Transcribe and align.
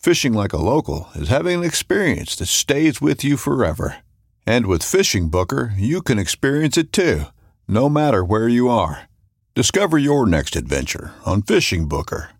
Fishing 0.00 0.32
like 0.32 0.54
a 0.54 0.56
local 0.56 1.10
is 1.14 1.28
having 1.28 1.58
an 1.58 1.62
experience 1.62 2.34
that 2.36 2.46
stays 2.46 3.02
with 3.02 3.22
you 3.22 3.36
forever. 3.36 3.98
And 4.46 4.64
with 4.64 4.82
Fishing 4.82 5.28
Booker, 5.28 5.74
you 5.76 6.00
can 6.00 6.18
experience 6.18 6.78
it 6.78 6.90
too, 6.90 7.24
no 7.68 7.90
matter 7.90 8.24
where 8.24 8.48
you 8.48 8.70
are. 8.70 9.10
Discover 9.54 9.98
your 9.98 10.26
next 10.26 10.56
adventure 10.56 11.12
on 11.26 11.42
Fishing 11.42 11.86
Booker. 11.86 12.30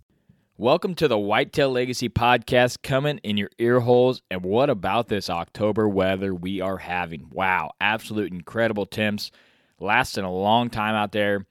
Welcome 0.57 0.95
to 0.95 1.07
the 1.07 1.19
Whitetail 1.19 1.69
Legacy 1.69 2.09
podcast 2.09 2.79
coming 2.83 3.19
in 3.19 3.37
your 3.37 3.51
ear 3.59 3.81
holes. 3.81 4.23
And 4.31 4.43
what 4.43 4.71
about 4.71 5.09
this 5.09 5.29
October 5.29 5.87
weather 5.87 6.35
we 6.35 6.63
are 6.63 6.79
having? 6.79 7.29
Wow, 7.31 7.73
absolute 7.79 8.33
incredible 8.33 8.87
temps, 8.87 9.31
lasting 9.79 10.25
a 10.25 10.33
long 10.33 10.71
time 10.71 10.95
out 10.95 11.13
there. 11.13 11.45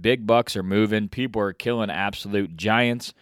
Big 0.00 0.28
bucks 0.28 0.54
are 0.54 0.62
moving, 0.62 1.08
people 1.08 1.42
are 1.42 1.52
killing 1.52 1.90
absolute 1.90 2.56
giants. 2.56 3.12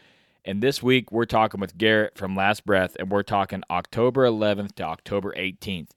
And 0.44 0.62
this 0.62 0.82
week 0.82 1.10
we're 1.10 1.24
talking 1.24 1.60
with 1.60 1.78
Garrett 1.78 2.18
from 2.18 2.36
Last 2.36 2.66
Breath, 2.66 2.96
and 2.98 3.10
we're 3.10 3.22
talking 3.22 3.62
October 3.70 4.26
11th 4.26 4.74
to 4.76 4.82
October 4.82 5.32
18th. 5.36 5.90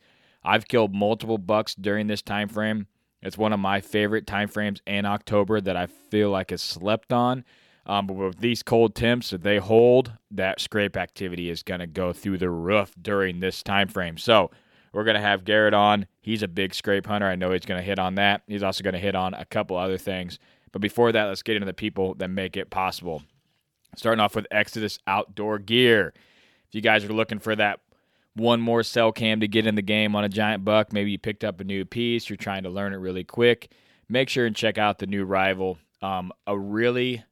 I've 0.44 0.68
killed 0.68 0.96
multiple 0.96 1.38
bucks 1.38 1.76
during 1.76 2.08
this 2.08 2.22
time 2.22 2.48
frame. 2.48 2.88
It's 3.22 3.38
one 3.38 3.52
of 3.52 3.60
my 3.60 3.82
favorite 3.82 4.26
time 4.26 4.48
frames 4.48 4.82
in 4.86 5.06
October 5.06 5.60
that 5.62 5.76
I 5.76 5.88
feel 5.88 6.30
like 6.30 6.52
is 6.52 6.62
slept 6.62 7.12
on 7.12 7.44
um, 7.88 8.06
but 8.06 8.16
with 8.16 8.40
these 8.40 8.64
cold 8.64 8.96
temps, 8.96 9.32
if 9.32 9.42
they 9.42 9.58
hold, 9.58 10.12
that 10.32 10.60
scrape 10.60 10.98
activity 10.98 11.50
is 11.50 11.64
going 11.64 11.80
to 11.80 11.88
go 11.88 12.12
through 12.12 12.38
the 12.38 12.50
roof 12.50 12.94
during 13.02 13.40
this 13.40 13.64
time 13.64 13.88
frame. 13.88 14.18
So 14.18 14.52
we're 14.92 15.06
going 15.06 15.16
to 15.16 15.22
have 15.22 15.46
Garrett 15.46 15.74
on. 15.74 16.06
He's 16.20 16.44
a 16.44 16.50
big 16.50 16.76
scrape 16.76 17.08
hunter. 17.08 17.28
I 17.28 17.36
know 17.36 17.52
he's 17.52 17.66
going 17.66 17.80
to 17.80 17.86
hit 17.86 17.98
on 17.98 18.16
that. 18.16 18.42
He's 18.46 18.64
also 18.64 18.84
going 18.84 18.94
to 18.94 19.00
hit 19.00 19.16
on 19.16 19.34
a 19.34 19.46
couple 19.46 19.78
other 19.78 19.98
things. 19.98 20.38
But 20.74 20.82
before 20.82 21.14
that, 21.14 21.26
let's 21.26 21.44
get 21.44 21.56
into 21.56 21.66
the 21.66 21.74
people 21.74 22.14
that 22.16 22.28
make 22.28 22.58
it 22.58 22.70
possible. 22.70 23.24
Starting 23.98 24.20
off 24.20 24.36
with 24.36 24.46
Exodus 24.52 25.00
Outdoor 25.08 25.58
Gear. 25.58 26.14
If 26.68 26.76
you 26.76 26.82
guys 26.82 27.04
are 27.04 27.12
looking 27.12 27.40
for 27.40 27.56
that 27.56 27.80
one 28.36 28.62
more 28.62 28.84
cell 28.84 29.12
cam 29.12 29.40
to 29.40 29.48
get 29.48 29.66
in 29.66 29.74
the 29.74 29.82
game 29.82 30.16
on 30.16 30.24
a 30.24 30.30
giant 30.30 30.64
buck, 30.64 30.94
maybe 30.94 31.10
you 31.10 31.18
picked 31.18 31.44
up 31.44 31.60
a 31.60 31.64
new 31.64 31.84
piece, 31.84 32.30
you're 32.30 32.38
trying 32.38 32.62
to 32.64 32.70
learn 32.70 32.94
it 32.94 32.98
really 32.98 33.24
quick, 33.24 33.72
make 34.08 34.30
sure 34.30 34.46
and 34.46 34.56
check 34.56 34.78
out 34.78 35.00
the 35.00 35.08
new 35.08 35.26
rival. 35.26 35.80
Um, 36.04 36.32
a 36.46 36.56
really 36.56 37.24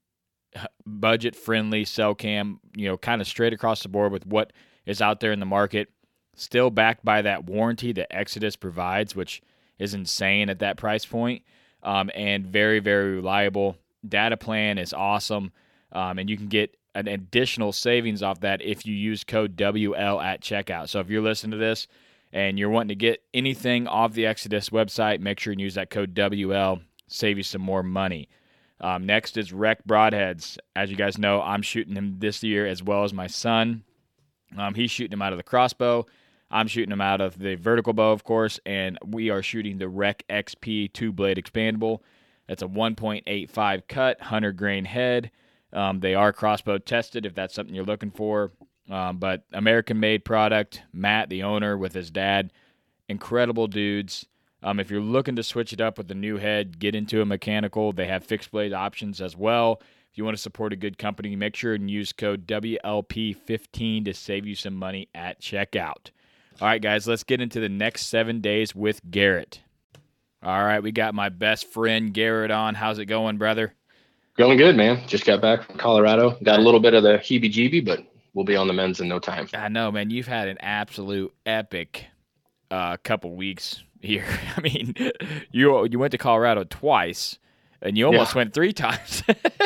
budget 0.87 1.35
friendly 1.35 1.85
cell 1.85 2.15
cam, 2.15 2.59
you 2.75 2.87
know, 2.87 2.97
kind 2.97 3.21
of 3.21 3.27
straight 3.27 3.53
across 3.53 3.83
the 3.83 3.89
board 3.89 4.11
with 4.11 4.25
what 4.25 4.51
is 4.87 5.01
out 5.01 5.19
there 5.19 5.31
in 5.31 5.39
the 5.39 5.45
market. 5.45 5.89
Still 6.35 6.71
backed 6.71 7.05
by 7.05 7.21
that 7.21 7.45
warranty 7.45 7.93
that 7.93 8.11
Exodus 8.11 8.55
provides, 8.55 9.15
which 9.15 9.41
is 9.77 9.93
insane 9.93 10.49
at 10.49 10.59
that 10.59 10.77
price 10.77 11.05
point, 11.05 11.43
um, 11.83 12.09
and 12.15 12.47
very, 12.47 12.79
very 12.79 13.15
reliable. 13.15 13.77
Data 14.07 14.35
plan 14.35 14.79
is 14.79 14.93
awesome, 14.93 15.51
um, 15.95 16.19
and 16.19 16.29
you 16.29 16.37
can 16.37 16.47
get 16.47 16.77
an 16.93 17.07
additional 17.07 17.71
savings 17.71 18.21
off 18.21 18.41
that 18.41 18.61
if 18.61 18.85
you 18.85 18.93
use 18.93 19.23
code 19.23 19.55
WL 19.55 20.23
at 20.23 20.41
checkout. 20.41 20.89
So 20.89 20.99
if 20.99 21.09
you're 21.09 21.21
listening 21.21 21.51
to 21.51 21.57
this 21.57 21.87
and 22.31 22.59
you're 22.59 22.69
wanting 22.69 22.89
to 22.89 22.95
get 22.95 23.23
anything 23.33 23.87
off 23.87 24.13
the 24.13 24.25
Exodus 24.25 24.69
website, 24.69 25.19
make 25.19 25.39
sure 25.39 25.51
and 25.51 25.61
use 25.61 25.75
that 25.75 25.89
code 25.89 26.13
WL, 26.13 26.81
save 27.07 27.37
you 27.37 27.43
some 27.43 27.61
more 27.61 27.81
money. 27.81 28.29
Um, 28.81 29.05
next 29.05 29.37
is 29.37 29.53
Rec 29.53 29.85
Broadheads. 29.87 30.57
As 30.75 30.91
you 30.91 30.97
guys 30.97 31.17
know, 31.17 31.41
I'm 31.41 31.61
shooting 31.61 31.95
him 31.95 32.17
this 32.19 32.43
year 32.43 32.67
as 32.67 32.83
well 32.83 33.03
as 33.03 33.13
my 33.13 33.27
son. 33.27 33.83
Um, 34.57 34.73
he's 34.73 34.91
shooting 34.91 35.13
him 35.13 35.21
out 35.21 35.33
of 35.33 35.37
the 35.37 35.43
crossbow. 35.43 36.05
I'm 36.51 36.67
shooting 36.67 36.91
him 36.91 37.01
out 37.01 37.21
of 37.21 37.39
the 37.39 37.55
vertical 37.55 37.93
bow, 37.93 38.11
of 38.11 38.23
course, 38.23 38.59
and 38.65 38.97
we 39.05 39.29
are 39.29 39.41
shooting 39.41 39.77
the 39.77 39.89
Rec 39.89 40.23
XP 40.29 40.93
two 40.93 41.11
blade 41.11 41.37
expandable. 41.37 41.99
It's 42.47 42.61
a 42.61 42.67
1.85 42.67 43.87
cut, 43.87 44.19
100 44.19 44.55
grain 44.55 44.85
head. 44.85 45.31
Um, 45.75 45.99
they 45.99 46.15
are 46.15 46.31
crossbow 46.31 46.77
tested 46.77 47.25
if 47.25 47.35
that's 47.35 47.53
something 47.53 47.75
you're 47.75 47.85
looking 47.85 48.11
for. 48.11 48.51
Um, 48.89 49.17
but 49.17 49.43
American 49.51 49.99
made 49.99 50.23
product. 50.25 50.81
Matt, 50.93 51.29
the 51.29 51.43
owner, 51.43 51.77
with 51.77 51.93
his 51.93 52.09
dad, 52.09 52.53
incredible 53.09 53.67
dudes. 53.67 54.25
Um, 54.63 54.79
if 54.79 54.89
you're 54.89 55.01
looking 55.01 55.35
to 55.35 55.43
switch 55.43 55.73
it 55.73 55.81
up 55.81 55.97
with 55.97 56.07
the 56.07 56.15
new 56.15 56.37
head, 56.37 56.79
get 56.79 56.95
into 56.95 57.21
a 57.21 57.25
mechanical. 57.25 57.91
They 57.91 58.07
have 58.07 58.23
fixed 58.23 58.51
blade 58.51 58.73
options 58.73 59.21
as 59.21 59.35
well. 59.35 59.81
If 60.11 60.17
you 60.17 60.23
want 60.23 60.37
to 60.37 60.41
support 60.41 60.71
a 60.71 60.77
good 60.77 60.97
company, 60.97 61.35
make 61.35 61.55
sure 61.55 61.73
and 61.73 61.91
use 61.91 62.13
code 62.13 62.47
WLP15 62.47 64.05
to 64.05 64.13
save 64.13 64.47
you 64.47 64.55
some 64.55 64.75
money 64.75 65.09
at 65.13 65.41
checkout. 65.41 66.09
All 66.61 66.67
right, 66.67 66.81
guys, 66.81 67.05
let's 67.05 67.23
get 67.23 67.41
into 67.41 67.59
the 67.59 67.67
next 67.67 68.05
seven 68.05 68.39
days 68.39 68.73
with 68.73 69.01
Garrett. 69.11 69.59
All 70.41 70.63
right, 70.63 70.81
we 70.81 70.93
got 70.93 71.13
my 71.13 71.27
best 71.27 71.69
friend 71.69 72.13
Garrett 72.13 72.49
on. 72.49 72.75
How's 72.75 72.97
it 72.97 73.07
going, 73.07 73.37
brother? 73.37 73.73
Going 74.37 74.57
good, 74.57 74.75
man. 74.75 75.07
Just 75.07 75.25
got 75.25 75.41
back 75.41 75.63
from 75.63 75.77
Colorado. 75.77 76.37
Got 76.43 76.59
a 76.59 76.61
little 76.61 76.81
bit 76.81 76.93
of 76.93 77.03
the 77.03 77.17
heebie 77.17 77.51
jeebie, 77.51 77.85
but 77.85 78.05
we'll 78.33 78.45
be 78.45 78.55
on 78.57 78.67
the 78.67 78.73
men's 78.73 78.99
in 78.99 79.07
no 79.07 79.17
time. 79.17 79.47
I 79.53 79.69
know, 79.69 79.91
man. 79.91 80.09
You've 80.09 80.27
had 80.27 80.49
an 80.49 80.57
absolute 80.59 81.33
epic 81.45 82.05
uh, 82.69 82.97
couple 82.97 83.33
weeks 83.35 83.83
here. 84.01 84.25
I 84.57 84.61
mean, 84.61 84.93
you 85.51 85.87
you 85.87 85.99
went 85.99 86.11
to 86.11 86.17
Colorado 86.17 86.65
twice, 86.65 87.39
and 87.81 87.97
you 87.97 88.05
almost 88.05 88.33
yeah. 88.33 88.39
went 88.39 88.53
three 88.53 88.73
times. 88.73 89.23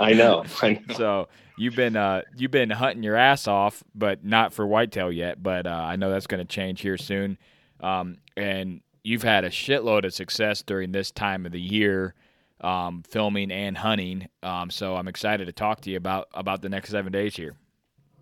I, 0.00 0.14
know. 0.14 0.44
I 0.62 0.72
know. 0.72 0.94
So 0.96 1.28
you've 1.58 1.76
been 1.76 1.96
uh, 1.96 2.22
you've 2.36 2.50
been 2.50 2.70
hunting 2.70 3.02
your 3.02 3.16
ass 3.16 3.46
off, 3.46 3.84
but 3.94 4.24
not 4.24 4.52
for 4.52 4.66
whitetail 4.66 5.12
yet. 5.12 5.42
But 5.42 5.66
uh, 5.66 5.70
I 5.70 5.96
know 5.96 6.10
that's 6.10 6.26
going 6.26 6.44
to 6.44 6.50
change 6.50 6.80
here 6.80 6.96
soon. 6.96 7.38
Um, 7.80 8.18
and 8.36 8.80
you've 9.02 9.22
had 9.22 9.44
a 9.44 9.50
shitload 9.50 10.04
of 10.04 10.14
success 10.14 10.62
during 10.62 10.92
this 10.92 11.10
time 11.10 11.46
of 11.46 11.52
the 11.52 11.60
year, 11.60 12.14
um, 12.60 13.02
filming 13.08 13.50
and 13.50 13.76
hunting. 13.76 14.28
Um, 14.42 14.70
so 14.70 14.96
I'm 14.96 15.08
excited 15.08 15.46
to 15.46 15.52
talk 15.52 15.80
to 15.82 15.90
you 15.90 15.96
about 15.96 16.28
about 16.34 16.62
the 16.62 16.68
next 16.68 16.90
seven 16.90 17.12
days 17.12 17.36
here. 17.36 17.56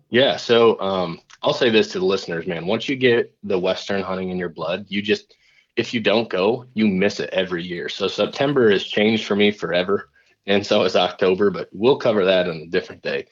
Yeah. 0.09 0.37
So 0.37 0.79
um, 0.79 1.19
I'll 1.43 1.53
say 1.53 1.69
this 1.69 1.89
to 1.89 1.99
the 1.99 2.05
listeners, 2.05 2.47
man. 2.47 2.65
Once 2.65 2.87
you 2.87 2.95
get 2.95 3.35
the 3.43 3.59
Western 3.59 4.01
hunting 4.01 4.29
in 4.29 4.37
your 4.37 4.49
blood, 4.49 4.85
you 4.87 5.01
just 5.01 5.35
if 5.75 5.93
you 5.93 5.99
don't 5.99 6.29
go, 6.29 6.65
you 6.73 6.87
miss 6.87 7.19
it 7.19 7.29
every 7.31 7.63
year. 7.63 7.87
So 7.89 8.07
September 8.07 8.71
has 8.71 8.83
changed 8.83 9.25
for 9.25 9.35
me 9.35 9.51
forever, 9.51 10.09
and 10.47 10.65
so 10.65 10.83
is 10.83 10.95
October. 10.95 11.51
But 11.51 11.69
we'll 11.71 11.97
cover 11.97 12.25
that 12.25 12.49
on 12.49 12.57
a 12.57 12.67
different 12.67 13.03
day. 13.03 13.27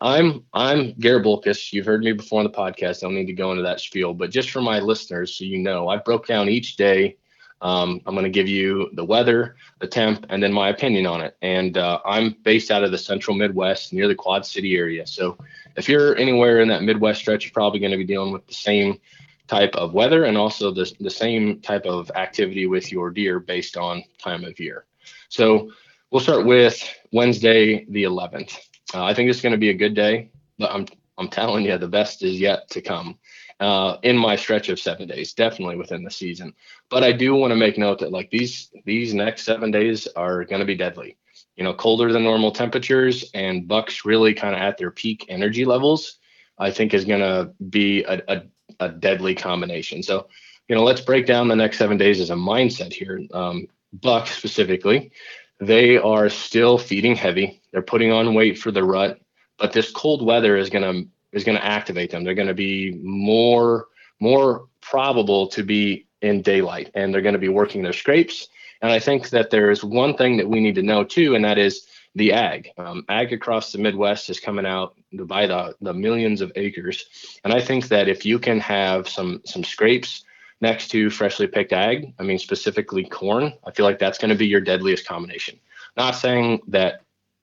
I'm 0.00 0.44
I'm 0.54 0.92
Garrett 0.94 1.24
Boelkes. 1.24 1.72
You've 1.72 1.86
heard 1.86 2.02
me 2.02 2.12
before 2.12 2.40
on 2.40 2.44
the 2.44 2.50
podcast. 2.50 2.98
I 2.98 3.06
don't 3.06 3.16
need 3.16 3.26
to 3.26 3.32
go 3.32 3.50
into 3.50 3.64
that 3.64 3.80
spiel, 3.80 4.14
but 4.14 4.30
just 4.30 4.50
for 4.50 4.62
my 4.62 4.78
listeners, 4.78 5.34
so 5.34 5.44
you 5.44 5.58
know, 5.58 5.88
I 5.88 5.96
broke 5.96 6.26
down 6.26 6.48
each 6.48 6.76
day. 6.76 7.16
Um, 7.62 8.00
I'm 8.06 8.14
going 8.14 8.24
to 8.24 8.30
give 8.30 8.48
you 8.48 8.90
the 8.94 9.04
weather, 9.04 9.56
the 9.80 9.86
temp, 9.86 10.26
and 10.30 10.42
then 10.42 10.52
my 10.52 10.70
opinion 10.70 11.06
on 11.06 11.20
it. 11.20 11.36
And 11.42 11.76
uh, 11.76 12.00
I'm 12.04 12.36
based 12.42 12.70
out 12.70 12.84
of 12.84 12.90
the 12.90 12.98
central 12.98 13.36
Midwest 13.36 13.92
near 13.92 14.08
the 14.08 14.14
Quad 14.14 14.46
City 14.46 14.76
area. 14.76 15.06
So 15.06 15.36
if 15.76 15.88
you're 15.88 16.16
anywhere 16.16 16.60
in 16.60 16.68
that 16.68 16.82
Midwest 16.82 17.20
stretch, 17.20 17.44
you're 17.44 17.52
probably 17.52 17.80
going 17.80 17.92
to 17.92 17.98
be 17.98 18.04
dealing 18.04 18.32
with 18.32 18.46
the 18.46 18.54
same 18.54 18.98
type 19.46 19.74
of 19.74 19.92
weather 19.92 20.24
and 20.24 20.38
also 20.38 20.70
the, 20.70 20.90
the 21.00 21.10
same 21.10 21.60
type 21.60 21.84
of 21.84 22.10
activity 22.14 22.66
with 22.66 22.92
your 22.92 23.10
deer 23.10 23.40
based 23.40 23.76
on 23.76 24.02
time 24.18 24.44
of 24.44 24.58
year. 24.58 24.86
So 25.28 25.70
we'll 26.10 26.20
start 26.20 26.46
with 26.46 26.82
Wednesday, 27.12 27.84
the 27.86 28.04
11th. 28.04 28.56
Uh, 28.94 29.04
I 29.04 29.12
think 29.12 29.28
it's 29.28 29.40
going 29.40 29.52
to 29.52 29.58
be 29.58 29.70
a 29.70 29.74
good 29.74 29.94
day, 29.94 30.30
but 30.58 30.70
I'm, 30.70 30.86
I'm 31.18 31.28
telling 31.28 31.64
you, 31.64 31.76
the 31.78 31.88
best 31.88 32.22
is 32.22 32.40
yet 32.40 32.70
to 32.70 32.80
come 32.80 33.18
uh, 33.60 33.98
in 34.02 34.16
my 34.16 34.36
stretch 34.36 34.68
of 34.68 34.80
seven 34.80 35.06
days, 35.06 35.32
definitely 35.34 35.76
within 35.76 36.02
the 36.02 36.10
season. 36.10 36.54
But 36.88 37.04
I 37.04 37.12
do 37.12 37.34
want 37.34 37.52
to 37.52 37.56
make 37.56 37.78
note 37.78 38.00
that 38.00 38.12
like 38.12 38.30
these, 38.30 38.70
these 38.84 39.14
next 39.14 39.44
seven 39.44 39.70
days 39.70 40.06
are 40.08 40.44
going 40.44 40.60
to 40.60 40.66
be 40.66 40.76
deadly. 40.76 41.16
You 41.56 41.64
know, 41.64 41.74
colder 41.74 42.12
than 42.12 42.24
normal 42.24 42.52
temperatures 42.52 43.30
and 43.34 43.68
bucks 43.68 44.04
really 44.04 44.32
kind 44.32 44.54
of 44.54 44.62
at 44.62 44.78
their 44.78 44.90
peak 44.90 45.26
energy 45.28 45.64
levels, 45.64 46.18
I 46.58 46.70
think 46.70 46.94
is 46.94 47.04
going 47.04 47.20
to 47.20 47.52
be 47.68 48.02
a, 48.04 48.22
a 48.28 48.42
a 48.80 48.88
deadly 48.88 49.34
combination. 49.34 50.02
So, 50.02 50.28
you 50.68 50.74
know, 50.74 50.82
let's 50.82 51.00
break 51.00 51.26
down 51.26 51.48
the 51.48 51.56
next 51.56 51.78
seven 51.78 51.96
days 51.96 52.20
as 52.20 52.30
a 52.30 52.34
mindset 52.34 52.92
here. 52.92 53.20
Um, 53.32 53.66
buck 53.92 54.26
specifically, 54.26 55.12
they 55.60 55.98
are 55.98 56.28
still 56.28 56.78
feeding 56.78 57.14
heavy. 57.14 57.60
They're 57.72 57.82
putting 57.82 58.12
on 58.12 58.34
weight 58.34 58.58
for 58.58 58.70
the 58.70 58.84
rut, 58.84 59.20
but 59.58 59.72
this 59.72 59.90
cold 59.90 60.24
weather 60.24 60.56
is 60.56 60.70
gonna 60.70 61.02
is 61.32 61.44
gonna 61.44 61.60
activate 61.60 62.10
them. 62.10 62.24
They're 62.24 62.34
gonna 62.34 62.54
be 62.54 62.98
more 63.02 63.88
more 64.20 64.66
probable 64.80 65.46
to 65.48 65.62
be 65.62 66.06
in 66.22 66.42
daylight, 66.42 66.90
and 66.94 67.12
they're 67.12 67.22
gonna 67.22 67.38
be 67.38 67.48
working 67.48 67.82
their 67.82 67.92
scrapes. 67.92 68.48
And 68.82 68.90
I 68.90 68.98
think 68.98 69.30
that 69.30 69.50
there's 69.50 69.84
one 69.84 70.16
thing 70.16 70.36
that 70.38 70.48
we 70.48 70.60
need 70.60 70.74
to 70.76 70.82
know 70.82 71.04
too, 71.04 71.34
and 71.34 71.44
that 71.44 71.58
is 71.58 71.86
the 72.14 72.32
ag. 72.32 72.70
Um, 72.78 73.04
ag 73.08 73.32
across 73.32 73.72
the 73.72 73.78
Midwest 73.78 74.30
is 74.30 74.40
coming 74.40 74.66
out 74.66 74.96
by 75.12 75.46
the, 75.46 75.74
the 75.80 75.94
millions 75.94 76.40
of 76.40 76.52
acres. 76.56 77.04
And 77.44 77.52
I 77.52 77.60
think 77.60 77.88
that 77.88 78.08
if 78.08 78.24
you 78.26 78.38
can 78.38 78.58
have 78.60 79.08
some 79.08 79.42
some 79.44 79.64
scrapes 79.64 80.24
next 80.60 80.88
to 80.88 81.10
freshly 81.10 81.46
picked 81.46 81.72
ag, 81.72 82.12
I 82.18 82.22
mean 82.22 82.38
specifically 82.38 83.04
corn, 83.04 83.52
I 83.64 83.70
feel 83.70 83.86
like 83.86 83.98
that's 83.98 84.18
going 84.18 84.30
to 84.30 84.34
be 84.34 84.46
your 84.46 84.60
deadliest 84.60 85.06
combination. 85.06 85.58
Not 85.96 86.12
saying 86.12 86.62
that 86.68 87.02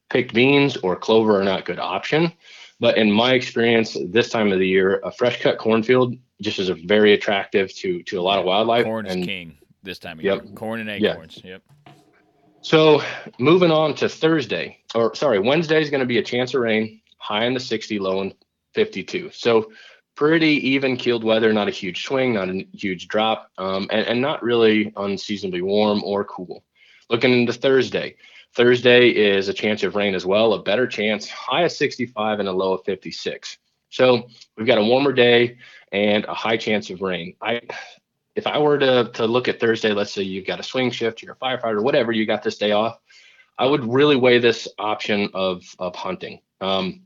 picked 0.10 0.34
beans 0.34 0.78
or 0.78 0.95
clover 0.95 1.39
are 1.39 1.44
not 1.44 1.66
good 1.66 1.80
option, 1.80 2.31
but 2.79 2.97
in 2.97 3.12
my 3.12 3.33
experience, 3.33 3.97
this 4.09 4.29
time 4.29 4.51
of 4.51 4.59
the 4.59 4.68
year, 4.68 5.00
a 5.03 5.12
fresh 5.12 5.41
cut 5.41 5.57
cornfield 5.57 6.15
just 6.41 6.59
is 6.59 6.69
a 6.69 6.75
very 6.75 7.13
attractive 7.13 7.74
to 7.75 8.03
to 8.03 8.19
a 8.19 8.21
lot 8.21 8.39
of 8.39 8.45
wildlife. 8.45 8.85
Corn 8.85 9.06
is 9.06 9.15
and, 9.15 9.25
king 9.25 9.57
this 9.83 10.00
time 10.00 10.19
of 10.19 10.25
yep. 10.25 10.44
year. 10.44 10.53
Corn 10.53 10.79
and 10.79 10.89
acorns. 10.89 11.41
Yeah. 11.44 11.51
Yep. 11.51 11.95
So 12.62 13.01
moving 13.39 13.71
on 13.71 13.95
to 13.95 14.09
Thursday, 14.09 14.79
or 14.94 15.15
sorry, 15.15 15.39
Wednesday 15.39 15.81
is 15.81 15.89
going 15.89 16.01
to 16.01 16.06
be 16.06 16.18
a 16.18 16.24
chance 16.24 16.53
of 16.53 16.62
rain, 16.62 17.01
high 17.18 17.45
in 17.45 17.53
the 17.53 17.59
60, 17.59 17.97
low 18.00 18.21
in 18.21 18.33
52. 18.74 19.31
So 19.31 19.71
pretty 20.15 20.68
even 20.68 20.97
keeled 20.97 21.24
weather, 21.24 21.53
not 21.53 21.68
a 21.68 21.71
huge 21.71 22.03
swing, 22.03 22.33
not 22.33 22.50
a 22.50 22.68
huge 22.74 23.07
drop, 23.07 23.51
um, 23.57 23.88
and, 23.91 24.06
and 24.07 24.21
not 24.21 24.44
really 24.44 24.91
unseasonably 24.97 25.62
warm 25.62 26.03
or 26.03 26.25
cool. 26.25 26.63
Looking 27.09 27.31
into 27.31 27.53
Thursday, 27.53 28.18
Thursday 28.57 29.09
is 29.09 29.50
a 29.50 29.54
chance 29.54 29.83
of 29.83 29.95
rain 29.95 30.15
as 30.15 30.25
well, 30.25 30.54
a 30.54 30.63
better 30.63 30.88
chance, 30.88 31.30
high 31.30 31.62
of 31.62 31.71
65 31.71 32.39
and 32.39 32.50
a 32.50 32.51
low 32.51 32.74
of 32.74 32.83
56. 32.86 33.59
So 33.89 34.27
we've 34.57 34.65
got 34.65 34.80
a 34.80 34.83
warmer 34.83 35.13
day 35.13 35.59
and 35.92 36.25
a 36.25 36.33
high 36.33 36.57
chance 36.57 36.89
of 36.89 37.01
rain. 37.01 37.36
I 37.39 37.62
if 38.36 38.48
I 38.48 38.57
were 38.57 38.80
to 38.80 39.12
to 39.13 39.27
look 39.27 39.48
at 39.48 39.59
Thursday, 39.59 39.94
let's 39.94 40.12
say 40.12 40.24
you've 40.24 40.48
got 40.48 40.59
a 40.59 40.63
swing 40.63 40.89
shift, 40.89 41.21
you're 41.21 41.33
a 41.33 41.36
firefighter, 41.36 41.83
whatever, 41.83 42.12
you 42.12 42.25
got 42.25 42.42
this 42.42 42.57
day 42.57 42.71
off, 42.71 43.00
I 43.59 43.68
would 43.68 43.86
really 43.86 44.15
weigh 44.15 44.39
this 44.39 44.68
option 44.80 45.30
of 45.36 45.63
of 45.77 45.95
hunting. 45.95 46.42
Um, 46.60 47.03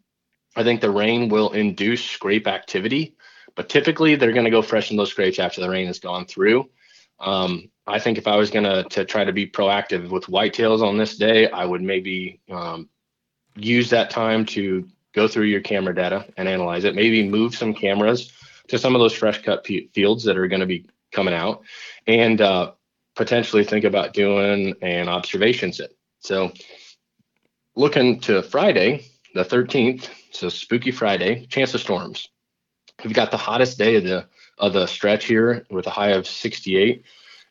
I 0.56 0.64
think 0.64 0.80
the 0.80 0.90
rain 0.90 1.28
will 1.28 1.52
induce 1.52 2.04
scrape 2.06 2.48
activity, 2.48 3.18
but 3.56 3.68
typically 3.68 4.16
they're 4.16 4.32
going 4.32 4.46
to 4.46 4.52
go 4.52 4.62
freshen 4.62 4.96
those 4.96 5.12
scrapes 5.12 5.38
after 5.38 5.60
the 5.60 5.70
rain 5.70 5.88
has 5.88 6.00
gone 6.00 6.28
through. 6.28 6.70
Um, 7.22 7.70
I 7.88 8.00
think 8.00 8.18
if 8.18 8.28
I 8.28 8.36
was 8.36 8.52
to 8.52 8.84
to 8.84 9.06
try 9.06 9.24
to 9.24 9.34
be 9.34 9.48
proactive 9.48 10.10
with 10.10 10.26
whitetails 10.26 10.82
on 10.82 10.98
this 10.98 11.18
day, 11.18 11.50
I 11.50 11.66
would 11.66 11.82
maybe 11.82 12.40
um, 12.50 12.90
use 13.56 13.90
that 13.90 14.10
time 14.10 14.46
to 14.48 14.88
go 15.14 15.28
through 15.28 15.46
your 15.46 15.62
camera 15.62 15.94
data 15.94 16.26
and 16.38 16.48
analyze 16.48 16.84
it. 16.84 16.96
Maybe 16.96 17.28
move 17.28 17.56
some 17.56 17.74
cameras 17.74 18.32
to 18.70 18.78
some 18.78 18.96
of 18.96 19.02
those 19.02 19.14
fresh 19.14 19.42
cut 19.42 19.64
p- 19.64 19.90
fields 19.94 20.24
that 20.24 20.38
are 20.38 20.48
going 20.48 20.62
to 20.62 20.66
be 20.66 20.86
coming 21.12 21.34
out 21.34 21.64
and 22.08 22.40
uh, 22.40 22.72
potentially 23.16 23.64
think 23.64 23.84
about 23.84 24.14
doing 24.14 24.74
an 24.82 25.10
observation 25.10 25.74
sit. 25.74 25.98
So 26.20 26.54
looking 27.76 28.20
to 28.22 28.42
Friday, 28.42 29.06
the 29.34 29.44
13th, 29.44 30.08
so 30.32 30.50
spooky 30.50 30.92
Friday, 30.92 31.46
chance 31.48 31.74
of 31.74 31.82
storms. 31.82 32.30
We've 33.04 33.14
got 33.14 33.32
the 33.32 33.38
hottest 33.38 33.78
day 33.78 33.96
of 33.96 34.04
the 34.04 34.28
of 34.62 34.74
the 34.74 34.86
stretch 34.86 35.26
here 35.26 35.66
with 35.70 35.88
a 35.88 35.90
high 35.90 36.12
of 36.12 36.28
68 36.28 37.04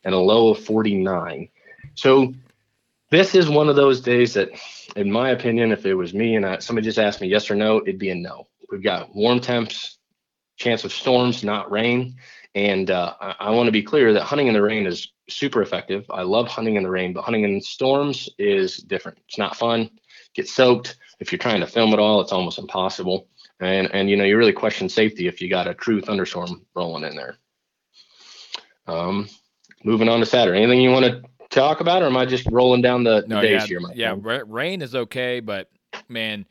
and 0.03 0.15
a 0.15 0.17
low 0.17 0.49
of 0.49 0.59
49. 0.63 1.49
So 1.93 2.33
this 3.11 3.35
is 3.35 3.49
one 3.49 3.69
of 3.69 3.75
those 3.75 3.99
days 4.01 4.33
that, 4.33 4.49
in 4.95 5.11
my 5.11 5.29
opinion, 5.29 5.71
if 5.71 5.85
it 5.85 5.93
was 5.93 6.13
me 6.13 6.35
and 6.35 6.45
I, 6.45 6.59
somebody 6.59 6.85
just 6.85 6.97
asked 6.97 7.21
me 7.21 7.27
yes 7.27 7.51
or 7.51 7.55
no, 7.55 7.81
it'd 7.81 7.99
be 7.99 8.09
a 8.09 8.15
no. 8.15 8.47
We've 8.71 8.81
got 8.81 9.13
warm 9.13 9.41
temps, 9.41 9.97
chance 10.55 10.85
of 10.85 10.93
storms, 10.93 11.43
not 11.43 11.69
rain. 11.69 12.15
And 12.55 12.89
uh, 12.89 13.13
I, 13.19 13.35
I 13.39 13.49
want 13.51 13.67
to 13.67 13.71
be 13.73 13.83
clear 13.83 14.13
that 14.13 14.23
hunting 14.23 14.47
in 14.47 14.53
the 14.53 14.61
rain 14.61 14.87
is 14.87 15.11
super 15.29 15.61
effective. 15.61 16.05
I 16.09 16.23
love 16.23 16.47
hunting 16.47 16.77
in 16.77 16.83
the 16.83 16.89
rain, 16.89 17.11
but 17.11 17.23
hunting 17.23 17.43
in 17.43 17.59
storms 17.59 18.29
is 18.39 18.77
different. 18.77 19.17
It's 19.27 19.37
not 19.37 19.57
fun. 19.57 19.89
Get 20.33 20.47
soaked. 20.47 20.95
If 21.19 21.31
you're 21.31 21.39
trying 21.39 21.59
to 21.59 21.67
film 21.67 21.93
it 21.93 21.99
all, 21.99 22.21
it's 22.21 22.31
almost 22.31 22.57
impossible. 22.57 23.27
And 23.61 23.89
and 23.93 24.09
you 24.09 24.17
know 24.17 24.23
you 24.23 24.37
really 24.37 24.53
question 24.53 24.89
safety 24.89 25.27
if 25.27 25.41
you 25.41 25.49
got 25.49 25.67
a 25.67 25.73
true 25.73 26.01
thunderstorm 26.01 26.65
rolling 26.75 27.03
in 27.03 27.15
there. 27.15 27.37
Um, 28.87 29.29
moving 29.83 30.09
on 30.09 30.19
to 30.19 30.25
Saturday. 30.25 30.61
Anything 30.61 30.81
you 30.81 30.89
want 30.89 31.05
to 31.05 31.21
talk 31.49 31.79
about, 31.79 32.01
or 32.01 32.07
am 32.07 32.17
I 32.17 32.25
just 32.25 32.47
rolling 32.51 32.81
down 32.81 33.03
the, 33.03 33.23
no, 33.27 33.41
days 33.41 33.61
yeah, 33.61 33.67
here? 33.67 33.79
My 33.79 33.93
yeah, 33.93 34.15
friend? 34.15 34.51
rain 34.51 34.81
is 34.81 34.95
okay, 34.95 35.39
but 35.39 35.69
man, 36.09 36.45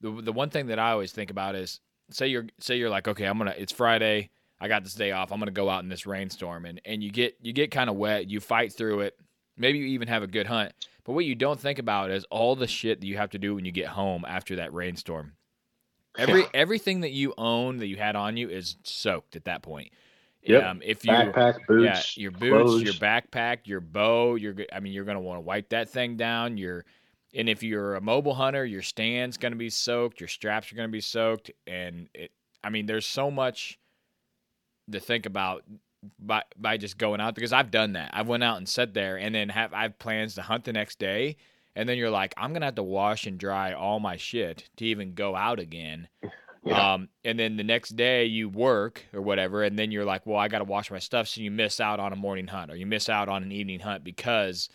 the 0.00 0.10
the 0.20 0.32
one 0.32 0.50
thing 0.50 0.66
that 0.66 0.78
I 0.78 0.90
always 0.90 1.12
think 1.12 1.30
about 1.30 1.54
is 1.54 1.80
say 2.10 2.26
you're 2.26 2.46
say 2.58 2.76
you're 2.76 2.90
like, 2.90 3.06
okay, 3.08 3.26
I'm 3.26 3.38
gonna 3.38 3.54
it's 3.56 3.72
Friday, 3.72 4.30
I 4.60 4.68
got 4.68 4.84
this 4.84 4.94
day 4.94 5.12
off. 5.12 5.32
I'm 5.32 5.38
going 5.38 5.46
to 5.46 5.52
go 5.52 5.68
out 5.68 5.82
in 5.82 5.88
this 5.88 6.06
rainstorm 6.06 6.64
and 6.64 6.80
and 6.84 7.02
you 7.02 7.10
get 7.10 7.36
you 7.40 7.52
get 7.52 7.70
kind 7.70 7.90
of 7.90 7.96
wet, 7.96 8.30
you 8.30 8.40
fight 8.40 8.72
through 8.72 9.00
it. 9.00 9.18
Maybe 9.56 9.78
you 9.78 9.86
even 9.86 10.08
have 10.08 10.22
a 10.22 10.26
good 10.26 10.46
hunt. 10.46 10.72
But 11.04 11.12
what 11.12 11.24
you 11.24 11.34
don't 11.34 11.60
think 11.60 11.78
about 11.78 12.10
is 12.10 12.24
all 12.30 12.56
the 12.56 12.66
shit 12.66 13.00
that 13.00 13.06
you 13.06 13.16
have 13.16 13.30
to 13.30 13.38
do 13.38 13.54
when 13.54 13.64
you 13.64 13.72
get 13.72 13.86
home 13.86 14.24
after 14.26 14.56
that 14.56 14.72
rainstorm. 14.72 15.32
Every 16.18 16.42
Yeah. 16.42 16.48
everything 16.54 17.00
that 17.00 17.12
you 17.12 17.34
own 17.38 17.78
that 17.78 17.86
you 17.86 17.96
had 17.96 18.16
on 18.16 18.36
you 18.36 18.48
is 18.48 18.76
soaked 18.84 19.36
at 19.36 19.44
that 19.44 19.62
point. 19.62 19.92
Yep. 20.42 20.62
Um, 20.64 20.82
if 20.84 21.04
you 21.04 21.10
Backpack, 21.10 21.66
boots, 21.66 22.16
yeah, 22.16 22.22
your 22.22 22.30
boots, 22.30 22.52
clothes. 22.52 22.82
your 22.82 22.92
backpack, 22.94 23.60
your 23.64 23.80
bow, 23.80 24.36
you're 24.36 24.54
I 24.72 24.80
mean 24.80 24.92
you're 24.92 25.04
going 25.04 25.16
to 25.16 25.20
want 25.20 25.38
to 25.38 25.42
wipe 25.42 25.70
that 25.70 25.88
thing 25.90 26.16
down. 26.16 26.56
Your 26.56 26.84
and 27.34 27.48
if 27.48 27.62
you're 27.62 27.96
a 27.96 28.00
mobile 28.00 28.34
hunter, 28.34 28.64
your 28.64 28.82
stand's 28.82 29.36
going 29.36 29.52
to 29.52 29.58
be 29.58 29.70
soaked, 29.70 30.20
your 30.20 30.28
straps 30.28 30.72
are 30.72 30.76
going 30.76 30.88
to 30.88 30.92
be 30.92 31.00
soaked 31.00 31.50
and 31.66 32.08
it 32.14 32.30
I 32.62 32.70
mean 32.70 32.86
there's 32.86 33.06
so 33.06 33.30
much 33.30 33.78
to 34.90 35.00
think 35.00 35.26
about 35.26 35.64
by 36.20 36.42
by 36.56 36.76
just 36.76 36.96
going 36.98 37.20
out 37.20 37.34
because 37.34 37.52
I've 37.52 37.70
done 37.72 37.94
that. 37.94 38.10
I've 38.12 38.28
went 38.28 38.44
out 38.44 38.58
and 38.58 38.68
sat 38.68 38.94
there 38.94 39.16
and 39.18 39.34
then 39.34 39.48
have 39.48 39.74
I 39.74 39.82
have 39.82 39.98
plans 39.98 40.34
to 40.36 40.42
hunt 40.42 40.64
the 40.64 40.72
next 40.72 40.98
day 40.98 41.36
and 41.76 41.88
then 41.88 41.98
you're 41.98 42.10
like 42.10 42.34
I'm 42.36 42.50
going 42.50 42.62
to 42.62 42.66
have 42.66 42.74
to 42.76 42.82
wash 42.82 43.26
and 43.26 43.38
dry 43.38 43.72
all 43.72 44.00
my 44.00 44.16
shit 44.16 44.68
to 44.78 44.84
even 44.86 45.14
go 45.14 45.36
out 45.36 45.60
again. 45.60 46.08
Yeah. 46.64 46.94
Um, 46.94 47.10
and 47.24 47.38
then 47.38 47.56
the 47.56 47.62
next 47.62 47.90
day 47.90 48.24
you 48.24 48.48
work 48.48 49.04
or 49.14 49.22
whatever, 49.22 49.62
and 49.62 49.78
then 49.78 49.92
you're 49.92 50.04
like, 50.04 50.26
well, 50.26 50.38
I 50.38 50.48
got 50.48 50.58
to 50.58 50.64
wash 50.64 50.90
my 50.90 50.98
stuff. 50.98 51.28
So 51.28 51.40
you 51.40 51.52
miss 51.52 51.78
out 51.78 52.00
on 52.00 52.12
a 52.12 52.16
morning 52.16 52.48
hunt 52.48 52.72
or 52.72 52.76
you 52.76 52.86
miss 52.86 53.08
out 53.08 53.28
on 53.28 53.44
an 53.44 53.52
evening 53.52 53.78
hunt 53.78 54.02
because 54.02 54.68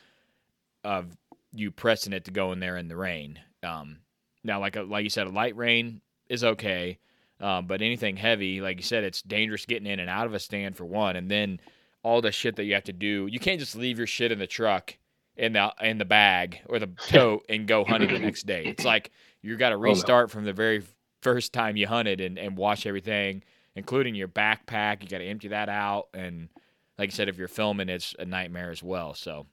of 0.85 1.17
you 1.51 1.69
pressing 1.69 2.13
it 2.13 2.23
to 2.25 2.31
go 2.31 2.53
in 2.53 2.61
there 2.61 2.77
in 2.77 2.87
the 2.87 2.95
rain. 2.95 3.39
Um, 3.61 3.97
now, 4.43 4.61
like 4.61 4.77
a, 4.77 4.83
like 4.83 5.03
you 5.03 5.09
said, 5.09 5.27
a 5.27 5.31
light 5.31 5.57
rain 5.57 5.99
is 6.29 6.45
okay, 6.45 6.97
um, 7.41 7.67
but 7.67 7.81
anything 7.81 8.15
heavy, 8.15 8.61
like 8.61 8.77
you 8.77 8.83
said, 8.83 9.03
it's 9.03 9.21
dangerous 9.21 9.65
getting 9.65 9.91
in 9.91 9.99
and 9.99 10.09
out 10.09 10.27
of 10.27 10.33
a 10.33 10.39
stand 10.39 10.77
for 10.77 10.85
one, 10.85 11.17
and 11.17 11.29
then 11.29 11.59
all 12.03 12.21
the 12.21 12.31
shit 12.31 12.55
that 12.55 12.63
you 12.63 12.73
have 12.73 12.85
to 12.85 12.93
do. 12.93 13.27
You 13.29 13.39
can't 13.39 13.59
just 13.59 13.75
leave 13.75 13.97
your 13.97 14.07
shit 14.07 14.31
in 14.31 14.39
the 14.39 14.47
truck 14.47 14.97
in 15.37 15.53
the 15.53 15.73
in 15.81 15.97
the 15.97 16.05
bag 16.05 16.59
or 16.67 16.79
the 16.79 16.87
tote 17.07 17.45
and 17.49 17.67
go 17.67 17.83
hunting 17.83 18.13
the 18.13 18.19
next 18.19 18.45
day. 18.45 18.65
It's 18.65 18.85
like 18.85 19.11
you 19.41 19.57
got 19.57 19.69
to 19.69 19.75
oh, 19.75 19.79
no. 19.79 19.83
restart 19.83 20.31
from 20.31 20.45
the 20.45 20.53
very 20.53 20.83
first 21.21 21.53
time 21.53 21.77
you 21.77 21.87
hunted 21.87 22.21
and, 22.21 22.37
and 22.37 22.57
wash 22.57 22.85
everything, 22.85 23.43
including 23.75 24.15
your 24.15 24.27
backpack. 24.27 25.03
You 25.03 25.09
got 25.09 25.19
to 25.19 25.25
empty 25.25 25.49
that 25.49 25.69
out, 25.69 26.07
and 26.13 26.49
like 26.97 27.07
you 27.07 27.15
said, 27.15 27.29
if 27.29 27.37
you're 27.37 27.47
filming, 27.47 27.89
it's 27.89 28.15
a 28.19 28.25
nightmare 28.25 28.71
as 28.71 28.83
well. 28.83 29.13
So 29.13 29.47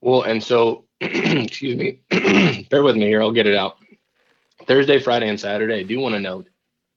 Well, 0.00 0.22
and 0.22 0.42
so, 0.42 0.84
excuse 1.00 1.76
me, 1.76 2.00
bear 2.70 2.82
with 2.82 2.96
me 2.96 3.06
here. 3.06 3.22
I'll 3.22 3.32
get 3.32 3.46
it 3.46 3.56
out. 3.56 3.76
Thursday, 4.66 4.98
Friday, 4.98 5.28
and 5.28 5.38
Saturday, 5.38 5.80
I 5.80 5.82
do 5.82 6.00
want 6.00 6.14
to 6.14 6.20
note 6.20 6.48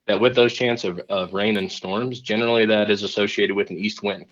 that 0.07 0.19
with 0.19 0.35
those 0.35 0.53
chance 0.53 0.83
of, 0.83 0.99
of 1.09 1.33
rain 1.33 1.57
and 1.57 1.71
storms, 1.71 2.19
generally 2.19 2.65
that 2.65 2.89
is 2.89 3.03
associated 3.03 3.55
with 3.55 3.69
an 3.69 3.77
east 3.77 4.01
wind. 4.01 4.25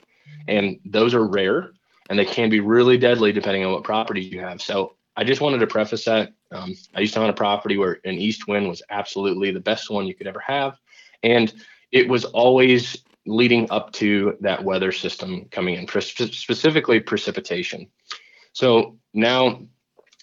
And 0.47 0.79
those 0.85 1.13
are 1.13 1.25
rare 1.25 1.71
and 2.09 2.17
they 2.17 2.25
can 2.25 2.49
be 2.49 2.59
really 2.59 2.97
deadly 2.97 3.31
depending 3.31 3.65
on 3.65 3.71
what 3.71 3.83
property 3.83 4.21
you 4.21 4.39
have. 4.41 4.61
So 4.61 4.95
I 5.15 5.23
just 5.23 5.41
wanted 5.41 5.59
to 5.59 5.67
preface 5.67 6.05
that. 6.05 6.33
Um, 6.51 6.75
I 6.95 7.01
used 7.01 7.13
to 7.15 7.21
own 7.21 7.29
a 7.29 7.33
property 7.33 7.77
where 7.77 7.99
an 8.05 8.15
east 8.15 8.47
wind 8.47 8.69
was 8.69 8.81
absolutely 8.89 9.51
the 9.51 9.59
best 9.59 9.89
one 9.89 10.07
you 10.07 10.15
could 10.15 10.27
ever 10.27 10.39
have. 10.39 10.77
And 11.23 11.53
it 11.91 12.07
was 12.07 12.25
always 12.25 13.03
leading 13.25 13.69
up 13.71 13.91
to 13.93 14.37
that 14.41 14.63
weather 14.63 14.91
system 14.91 15.45
coming 15.51 15.75
in, 15.75 15.87
specifically 15.87 16.99
precipitation. 16.99 17.87
So 18.53 18.97
now 19.13 19.61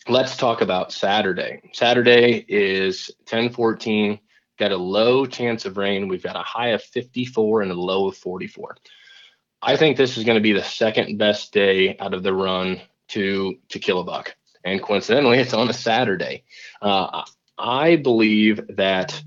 let's 0.09 0.37
talk 0.37 0.61
about 0.61 0.93
Saturday. 0.93 1.61
Saturday 1.73 2.45
is 2.49 3.11
1014, 3.29 4.19
got 4.59 4.73
a 4.73 4.77
low 4.77 5.27
chance 5.27 5.65
of 5.67 5.77
rain. 5.77 6.09
We've 6.09 6.23
got 6.23 6.37
a 6.37 6.41
high 6.41 6.69
of 6.69 6.83
54 6.83 7.63
and 7.63 7.73
a 7.73 7.75
low 7.75 8.09
of 8.09 8.17
44. 8.17 8.77
I 9.67 9.77
think 9.77 9.97
this 9.97 10.19
is 10.19 10.25
going 10.25 10.37
to 10.37 10.43
be 10.43 10.53
the 10.53 10.63
second 10.63 11.17
best 11.17 11.53
day 11.53 11.97
out 11.99 12.13
of 12.13 12.23
the 12.23 12.35
run 12.35 12.83
to 13.09 13.57
to 13.71 13.79
kill 13.79 14.01
a 14.01 14.05
buck. 14.05 14.37
And 14.63 14.83
coincidentally, 14.83 15.39
it's 15.39 15.55
on 15.55 15.71
a 15.71 15.73
Saturday. 15.73 16.45
Uh, 16.83 17.25
I 17.57 17.97
believe 17.97 18.61
that 18.77 19.23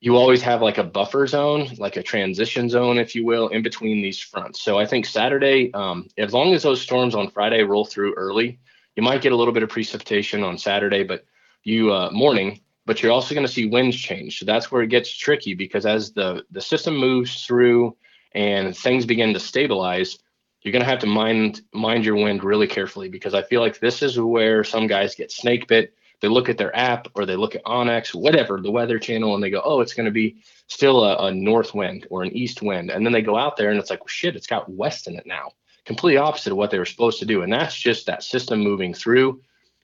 you 0.00 0.16
always 0.16 0.42
have 0.42 0.60
like 0.60 0.76
a 0.76 0.84
buffer 0.84 1.26
zone, 1.26 1.68
like 1.78 1.96
a 1.96 2.02
transition 2.02 2.68
zone, 2.68 2.98
if 2.98 3.14
you 3.14 3.24
will, 3.24 3.48
in 3.48 3.62
between 3.62 4.02
these 4.02 4.20
fronts. 4.20 4.62
So 4.62 4.78
I 4.78 4.84
think 4.84 5.06
Saturday, 5.06 5.72
um, 5.72 6.08
as 6.18 6.34
long 6.34 6.52
as 6.54 6.62
those 6.62 6.80
storms 6.80 7.14
on 7.14 7.30
Friday 7.30 7.62
roll 7.62 7.84
through 7.86 8.14
early, 8.14 8.58
you 8.96 9.02
might 9.02 9.22
get 9.22 9.32
a 9.32 9.36
little 9.36 9.52
bit 9.52 9.62
of 9.62 9.70
precipitation 9.70 10.42
on 10.42 10.58
Saturday, 10.58 11.04
but 11.04 11.24
you 11.62 11.92
uh, 11.92 12.10
morning. 12.12 12.60
But 12.84 13.02
you're 13.02 13.12
also 13.12 13.34
going 13.34 13.46
to 13.46 13.52
see 13.52 13.66
winds 13.66 13.96
change. 13.96 14.38
So 14.38 14.44
that's 14.44 14.70
where 14.70 14.82
it 14.82 14.88
gets 14.88 15.10
tricky 15.10 15.54
because 15.54 15.86
as 15.86 16.12
the 16.12 16.44
the 16.50 16.60
system 16.60 16.98
moves 16.98 17.46
through 17.46 17.96
and 18.32 18.76
things 18.76 19.06
begin 19.06 19.34
to 19.34 19.40
stabilize, 19.40 20.18
you're 20.62 20.72
going 20.72 20.84
to 20.84 20.90
have 20.90 21.00
to 21.00 21.06
mind 21.06 21.62
mind 21.72 22.04
your 22.04 22.16
wind 22.16 22.44
really 22.44 22.66
carefully 22.66 23.08
because 23.08 23.34
I 23.34 23.42
feel 23.42 23.60
like 23.60 23.80
this 23.80 24.02
is 24.02 24.18
where 24.18 24.62
some 24.64 24.86
guys 24.86 25.14
get 25.14 25.32
snake 25.32 25.66
bit 25.68 25.94
they 26.20 26.28
look 26.28 26.48
at 26.48 26.58
their 26.58 26.74
app 26.76 27.08
or 27.14 27.24
they 27.24 27.36
look 27.36 27.54
at 27.54 27.64
onX, 27.64 28.14
whatever, 28.14 28.60
the 28.60 28.70
weather 28.70 28.98
channel, 28.98 29.34
and 29.34 29.42
they 29.42 29.50
go, 29.50 29.62
oh, 29.64 29.80
it's 29.80 29.94
going 29.94 30.06
to 30.06 30.12
be 30.12 30.36
still 30.66 31.04
a, 31.04 31.26
a, 31.26 31.34
north 31.34 31.74
wind 31.74 32.06
or 32.10 32.22
an 32.22 32.36
east 32.36 32.62
wind. 32.62 32.90
And 32.90 33.04
then 33.04 33.12
they 33.12 33.22
go 33.22 33.36
out 33.36 33.56
there 33.56 33.70
and 33.70 33.78
it's 33.78 33.90
like, 33.90 34.06
shit, 34.08 34.36
it's 34.36 34.46
got 34.46 34.70
west 34.70 35.08
in 35.08 35.16
it 35.16 35.26
now. 35.26 35.52
Completely 35.86 36.18
opposite 36.18 36.52
of 36.52 36.58
what 36.58 36.70
they 36.70 36.78
were 36.78 36.84
supposed 36.84 37.18
to 37.20 37.26
do. 37.26 37.42
And 37.42 37.52
that's 37.52 37.74
just 37.74 38.06
that 38.06 38.22
system 38.22 38.60
moving 38.60 38.92
through 38.92 39.40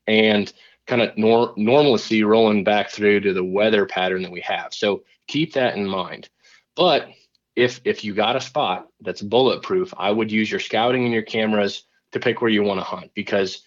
and 0.07 0.53
kind 0.87 1.03
of 1.03 1.17
nor- 1.17 1.55
normalcy 1.57 2.23
rolling 2.23 2.65
back 2.65 2.91
through 2.91 3.21
to 3.21 3.33
the 3.33 3.43
weather 3.43 3.87
pattern 3.87 4.23
that 4.23 4.31
we 4.31 4.43
have. 4.43 4.75
So 4.75 5.05
keep 5.27 5.55
that 5.55 5.77
in 5.77 5.87
mind. 5.87 6.29
But 6.77 7.09
if 7.57 7.81
if 7.85 8.05
you 8.05 8.15
got 8.15 8.37
a 8.37 8.41
spot 8.41 8.87
that's 9.01 9.23
bulletproof, 9.23 9.93
I 9.97 10.11
would 10.11 10.31
use 10.31 10.51
your 10.51 10.61
scouting 10.61 11.05
and 11.05 11.13
your 11.13 11.23
cameras 11.23 11.85
to 12.13 12.21
pick 12.21 12.41
where 12.41 12.51
you 12.51 12.63
want 12.63 12.79
to 12.79 12.85
hunt 12.85 13.11
because 13.15 13.63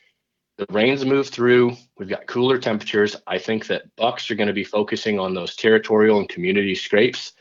the 0.57 0.67
rains 0.69 1.05
move 1.05 1.27
through. 1.27 1.75
We've 1.97 2.09
got 2.09 2.27
cooler 2.27 2.59
temperatures. 2.59 3.15
I 3.25 3.39
think 3.39 3.67
that 3.67 3.95
bucks 3.95 4.29
are 4.29 4.35
going 4.35 4.47
to 4.47 4.53
be 4.53 4.63
focusing 4.63 5.19
on 5.19 5.33
those 5.33 5.55
territorial 5.55 6.19
and 6.19 6.29
community 6.29 6.75
scrapes. 6.75 7.33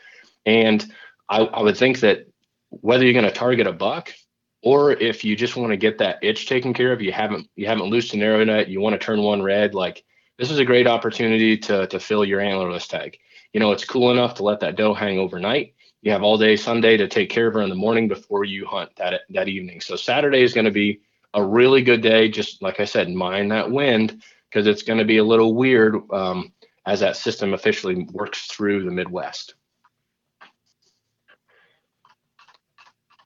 And 0.45 0.91
I, 1.27 1.41
I 1.41 1.61
would 1.61 1.77
think 1.77 1.99
that 1.99 2.27
whether 2.69 3.03
you're 3.03 3.13
going 3.13 3.25
to 3.25 3.31
target 3.31 3.67
a 3.67 3.73
buck 3.73 4.13
or 4.61 4.93
if 4.93 5.23
you 5.23 5.35
just 5.35 5.55
want 5.55 5.71
to 5.71 5.77
get 5.77 5.97
that 5.99 6.19
itch 6.21 6.47
taken 6.47 6.73
care 6.73 6.91
of, 6.91 7.01
you 7.01 7.11
haven't 7.11 7.47
you 7.55 7.67
haven't 7.67 7.89
loosed 7.89 8.13
an 8.13 8.21
arrow 8.21 8.43
net, 8.43 8.69
you 8.69 8.81
want 8.81 8.99
to 8.99 9.05
turn 9.05 9.21
one 9.21 9.41
red, 9.41 9.75
like 9.75 10.03
this 10.37 10.51
is 10.51 10.59
a 10.59 10.65
great 10.65 10.87
opportunity 10.87 11.57
to 11.57 11.85
to 11.87 11.99
fill 11.99 12.25
your 12.25 12.41
antlerless 12.41 12.87
tag. 12.87 13.17
You 13.53 13.59
know, 13.59 13.71
it's 13.71 13.85
cool 13.85 14.11
enough 14.11 14.35
to 14.35 14.43
let 14.43 14.61
that 14.61 14.75
doe 14.75 14.93
hang 14.93 15.19
overnight. 15.19 15.73
You 16.01 16.11
have 16.11 16.23
all 16.23 16.37
day 16.37 16.55
Sunday 16.55 16.95
to 16.97 17.07
take 17.07 17.29
care 17.29 17.47
of 17.47 17.53
her 17.55 17.61
in 17.61 17.69
the 17.69 17.75
morning 17.75 18.07
before 18.07 18.45
you 18.45 18.65
hunt 18.65 18.95
that 18.97 19.21
that 19.31 19.47
evening. 19.47 19.81
So 19.81 19.95
Saturday 19.95 20.41
is 20.41 20.53
going 20.53 20.65
to 20.65 20.71
be 20.71 21.01
a 21.33 21.43
really 21.43 21.81
good 21.81 22.01
day. 22.01 22.29
Just 22.29 22.61
like 22.61 22.79
I 22.79 22.85
said, 22.85 23.09
mind 23.09 23.51
that 23.51 23.69
wind 23.69 24.23
because 24.49 24.65
it's 24.65 24.83
going 24.83 24.99
to 24.99 25.05
be 25.05 25.17
a 25.17 25.23
little 25.23 25.53
weird 25.53 25.97
um, 26.11 26.53
as 26.85 27.01
that 27.01 27.17
system 27.17 27.53
officially 27.53 28.07
works 28.11 28.47
through 28.47 28.85
the 28.85 28.91
Midwest. 28.91 29.55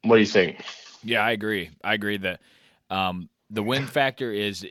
What 0.04 0.16
do 0.16 0.22
you 0.22 0.28
think? 0.28 0.64
Yeah, 1.04 1.22
I 1.22 1.32
agree. 1.32 1.70
I 1.84 1.94
agree 1.94 2.18
that 2.18 2.42
um, 2.90 3.30
the 3.50 3.64
wind 3.64 3.90
factor 3.90 4.32
is. 4.32 4.66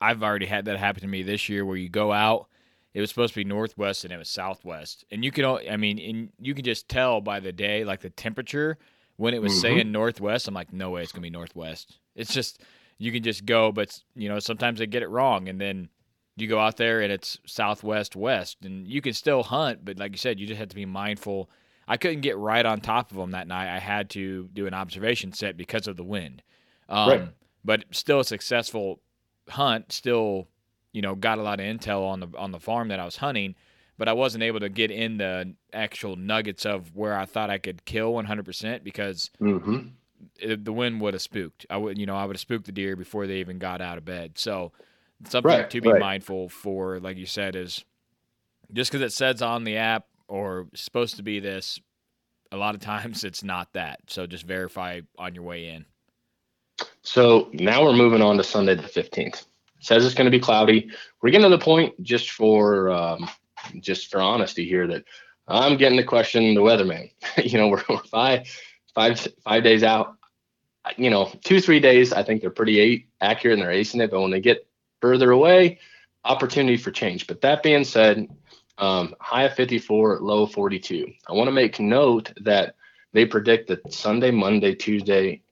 I've 0.00 0.24
already 0.24 0.46
had 0.46 0.64
that 0.64 0.78
happen 0.78 1.02
to 1.02 1.06
me 1.06 1.22
this 1.22 1.48
year, 1.48 1.64
where 1.64 1.76
you 1.76 1.88
go 1.88 2.12
out. 2.12 2.48
It 2.94 3.00
was 3.00 3.08
supposed 3.08 3.34
to 3.34 3.40
be 3.40 3.44
northwest 3.44 4.04
and 4.04 4.12
it 4.12 4.18
was 4.18 4.28
southwest, 4.28 5.04
and 5.10 5.24
you 5.24 5.30
can. 5.30 5.44
I 5.44 5.76
mean, 5.76 5.98
and 5.98 6.28
you 6.38 6.54
can 6.54 6.64
just 6.64 6.88
tell 6.88 7.20
by 7.20 7.40
the 7.40 7.52
day, 7.52 7.84
like 7.84 8.00
the 8.00 8.10
temperature 8.10 8.78
when 9.16 9.34
it 9.34 9.42
was 9.42 9.52
mm-hmm. 9.52 9.60
saying 9.60 9.92
northwest, 9.92 10.48
I'm 10.48 10.54
like, 10.54 10.72
no 10.72 10.90
way, 10.90 11.02
it's 11.02 11.12
gonna 11.12 11.22
be 11.22 11.30
northwest. 11.30 11.98
It's 12.14 12.32
just 12.32 12.62
you 12.98 13.12
can 13.12 13.22
just 13.22 13.46
go, 13.46 13.72
but 13.72 13.98
you 14.14 14.28
know 14.28 14.38
sometimes 14.38 14.78
they 14.78 14.86
get 14.86 15.02
it 15.02 15.08
wrong, 15.08 15.48
and 15.48 15.60
then 15.60 15.88
you 16.36 16.48
go 16.48 16.58
out 16.58 16.76
there 16.76 17.00
and 17.00 17.12
it's 17.12 17.38
southwest 17.46 18.16
west, 18.16 18.58
and 18.64 18.86
you 18.86 19.00
can 19.00 19.12
still 19.12 19.42
hunt, 19.42 19.84
but 19.84 19.98
like 19.98 20.12
you 20.12 20.18
said, 20.18 20.40
you 20.40 20.46
just 20.46 20.58
have 20.58 20.68
to 20.68 20.76
be 20.76 20.86
mindful. 20.86 21.50
I 21.86 21.96
couldn't 21.96 22.20
get 22.20 22.38
right 22.38 22.64
on 22.64 22.80
top 22.80 23.10
of 23.10 23.16
them 23.16 23.32
that 23.32 23.48
night. 23.48 23.74
I 23.74 23.78
had 23.78 24.10
to 24.10 24.48
do 24.52 24.66
an 24.66 24.74
observation 24.74 25.32
set 25.32 25.56
because 25.56 25.86
of 25.86 25.96
the 25.96 26.04
wind. 26.04 26.42
Um, 26.88 27.08
right. 27.08 27.28
But 27.64 27.84
still 27.90 28.20
a 28.20 28.24
successful 28.24 29.00
hunt. 29.48 29.92
Still, 29.92 30.48
you 30.92 31.02
know, 31.02 31.14
got 31.14 31.38
a 31.38 31.42
lot 31.42 31.60
of 31.60 31.66
intel 31.66 32.06
on 32.06 32.20
the 32.20 32.28
on 32.36 32.52
the 32.52 32.60
farm 32.60 32.88
that 32.88 33.00
I 33.00 33.04
was 33.04 33.16
hunting 33.16 33.54
but 34.02 34.08
I 34.08 34.14
wasn't 34.14 34.42
able 34.42 34.58
to 34.58 34.68
get 34.68 34.90
in 34.90 35.18
the 35.18 35.54
actual 35.72 36.16
nuggets 36.16 36.66
of 36.66 36.94
where 36.96 37.16
I 37.16 37.24
thought 37.24 37.50
I 37.50 37.58
could 37.58 37.84
kill 37.84 38.12
100% 38.14 38.82
because 38.82 39.30
mm-hmm. 39.40 39.88
it, 40.40 40.64
the 40.64 40.72
wind 40.72 41.00
would 41.00 41.14
have 41.14 41.22
spooked. 41.22 41.66
I 41.70 41.76
would, 41.76 41.98
you 41.98 42.06
know, 42.06 42.16
I 42.16 42.24
would 42.24 42.34
have 42.34 42.40
spooked 42.40 42.66
the 42.66 42.72
deer 42.72 42.96
before 42.96 43.26
they 43.26 43.36
even 43.36 43.58
got 43.58 43.80
out 43.80 43.98
of 43.98 44.04
bed. 44.04 44.32
So 44.38 44.72
something 45.28 45.48
right, 45.48 45.70
to 45.70 45.80
be 45.80 45.90
right. 45.90 46.00
mindful 46.00 46.48
for, 46.48 46.98
like 47.00 47.16
you 47.16 47.26
said, 47.26 47.54
is 47.54 47.84
just 48.72 48.90
because 48.90 49.04
it 49.04 49.12
says 49.12 49.42
on 49.42 49.64
the 49.64 49.76
app 49.76 50.06
or 50.26 50.66
supposed 50.74 51.16
to 51.16 51.22
be 51.22 51.38
this, 51.38 51.78
a 52.50 52.56
lot 52.56 52.74
of 52.74 52.80
times 52.90 53.24
it's 53.24 53.44
not 53.44 53.72
that. 53.74 54.00
So 54.08 54.26
just 54.26 54.46
verify 54.46 55.02
on 55.18 55.34
your 55.34 55.44
way 55.44 55.68
in. 55.68 55.84
So 57.02 57.50
now 57.52 57.84
we're 57.84 57.92
moving 57.92 58.22
on 58.22 58.36
to 58.38 58.42
Sunday 58.42 58.74
the 58.74 58.82
15th. 58.82 59.44
Says 59.82 60.06
it's 60.06 60.14
going 60.14 60.26
to 60.26 60.30
be 60.30 60.40
cloudy. 60.40 60.90
We're 61.20 61.30
getting 61.30 61.50
to 61.50 61.56
the 61.56 61.62
point 61.62 62.00
just 62.02 62.30
for 62.30 62.88
um, 62.90 63.28
just 63.80 64.10
for 64.10 64.20
honesty 64.20 64.64
here 64.64 64.86
that 64.86 65.04
I'm 65.48 65.76
getting 65.76 65.98
to 65.98 66.04
question 66.04 66.54
the 66.54 66.60
weatherman. 66.60 67.10
you 67.44 67.58
know, 67.58 67.68
we're, 67.68 67.82
we're 67.88 68.02
five, 68.04 68.48
five, 68.94 69.26
five 69.42 69.64
days 69.64 69.82
out. 69.82 70.16
You 70.96 71.10
know, 71.10 71.32
two, 71.44 71.60
three 71.60 71.80
days, 71.80 72.12
I 72.12 72.22
think 72.22 72.40
they're 72.40 72.50
pretty 72.50 73.08
accurate 73.20 73.58
and 73.58 73.66
they're 73.66 73.74
acing 73.74 74.02
it. 74.02 74.10
But 74.10 74.20
when 74.20 74.30
they 74.30 74.40
get 74.40 74.66
further 75.00 75.32
away, 75.32 75.80
opportunity 76.24 76.76
for 76.76 76.92
change. 76.92 77.26
But 77.26 77.40
that 77.40 77.62
being 77.62 77.84
said, 77.84 78.28
um, 78.78 79.14
high 79.20 79.44
of 79.44 79.54
54, 79.54 80.20
low 80.20 80.44
of 80.44 80.52
42. 80.52 81.06
I 81.28 81.32
want 81.32 81.48
to 81.48 81.52
make 81.52 81.78
note 81.80 82.32
that 82.40 82.76
they 83.12 83.26
predict 83.26 83.68
that 83.68 83.92
Sunday, 83.92 84.30
Monday, 84.30 84.74
Tuesday 84.74 85.42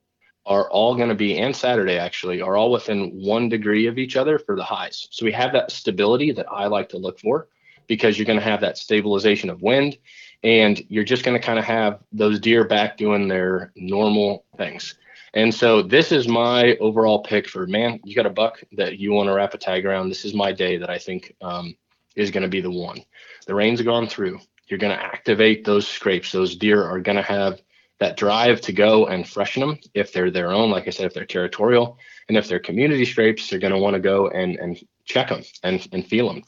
are 0.46 0.70
all 0.70 0.94
going 0.96 1.08
to 1.08 1.14
be, 1.14 1.38
and 1.38 1.54
Saturday 1.54 1.98
actually, 1.98 2.40
are 2.40 2.56
all 2.56 2.72
within 2.72 3.10
one 3.10 3.48
degree 3.48 3.86
of 3.86 3.98
each 3.98 4.16
other 4.16 4.38
for 4.38 4.56
the 4.56 4.64
highs. 4.64 5.06
So 5.10 5.24
we 5.24 5.32
have 5.32 5.52
that 5.52 5.70
stability 5.70 6.32
that 6.32 6.46
I 6.50 6.66
like 6.66 6.88
to 6.90 6.98
look 6.98 7.20
for 7.20 7.48
because 7.86 8.18
you're 8.18 8.26
going 8.26 8.38
to 8.38 8.44
have 8.44 8.60
that 8.60 8.78
stabilization 8.78 9.50
of 9.50 9.62
wind 9.62 9.98
and 10.42 10.80
you're 10.88 11.04
just 11.04 11.24
going 11.24 11.38
to 11.38 11.44
kind 11.44 11.58
of 11.58 11.64
have 11.64 12.00
those 12.12 12.40
deer 12.40 12.64
back 12.64 12.96
doing 12.96 13.28
their 13.28 13.72
normal 13.76 14.44
things. 14.56 14.94
And 15.34 15.54
so 15.54 15.82
this 15.82 16.10
is 16.10 16.26
my 16.26 16.76
overall 16.76 17.22
pick 17.22 17.48
for 17.48 17.66
man. 17.66 18.00
You 18.04 18.16
got 18.16 18.26
a 18.26 18.30
buck 18.30 18.62
that 18.72 18.98
you 18.98 19.12
want 19.12 19.28
to 19.28 19.34
wrap 19.34 19.54
a 19.54 19.58
tag 19.58 19.86
around. 19.86 20.08
This 20.08 20.24
is 20.24 20.34
my 20.34 20.52
day 20.52 20.76
that 20.78 20.90
I 20.90 20.98
think 20.98 21.34
um, 21.40 21.76
is 22.16 22.30
going 22.30 22.42
to 22.42 22.48
be 22.48 22.60
the 22.60 22.70
one. 22.70 23.04
The 23.46 23.54
rain's 23.54 23.82
gone 23.82 24.08
through. 24.08 24.40
You're 24.66 24.78
going 24.78 24.96
to 24.96 25.02
activate 25.02 25.64
those 25.64 25.86
scrapes. 25.86 26.32
Those 26.32 26.56
deer 26.56 26.82
are 26.82 27.00
going 27.00 27.16
to 27.16 27.22
have 27.22 27.60
that 28.00 28.16
drive 28.16 28.60
to 28.62 28.72
go 28.72 29.06
and 29.06 29.28
freshen 29.28 29.60
them 29.60 29.78
if 29.94 30.12
they're 30.12 30.30
their 30.30 30.50
own. 30.50 30.70
Like 30.70 30.88
I 30.88 30.90
said, 30.90 31.06
if 31.06 31.14
they're 31.14 31.26
territorial, 31.26 31.98
and 32.28 32.36
if 32.36 32.48
they're 32.48 32.58
community 32.58 33.04
scrapes, 33.04 33.48
they're 33.48 33.58
going 33.58 33.72
to 33.72 33.78
want 33.78 33.94
to 33.94 34.00
go 34.00 34.28
and 34.28 34.56
and 34.56 34.80
check 35.04 35.28
them 35.28 35.42
and, 35.62 35.86
and 35.92 36.06
feel 36.06 36.28
them. 36.28 36.42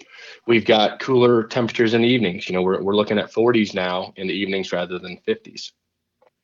We've 0.47 0.65
got 0.65 1.01
cooler 1.01 1.45
temperatures 1.45 1.95
in 1.95 2.03
the 2.03 2.09
evenings. 2.09 2.49
You 2.49 2.55
know, 2.55 2.63
we're, 2.63 2.81
we're 2.81 2.95
looking 2.95 3.19
at 3.19 3.33
40s 3.33 3.75
now 3.75 4.13
in 4.17 4.29
the 4.29 4.35
evenings 4.35 4.73
rather 4.73 5.01
than 5.01 5.19
50s. 5.27 5.73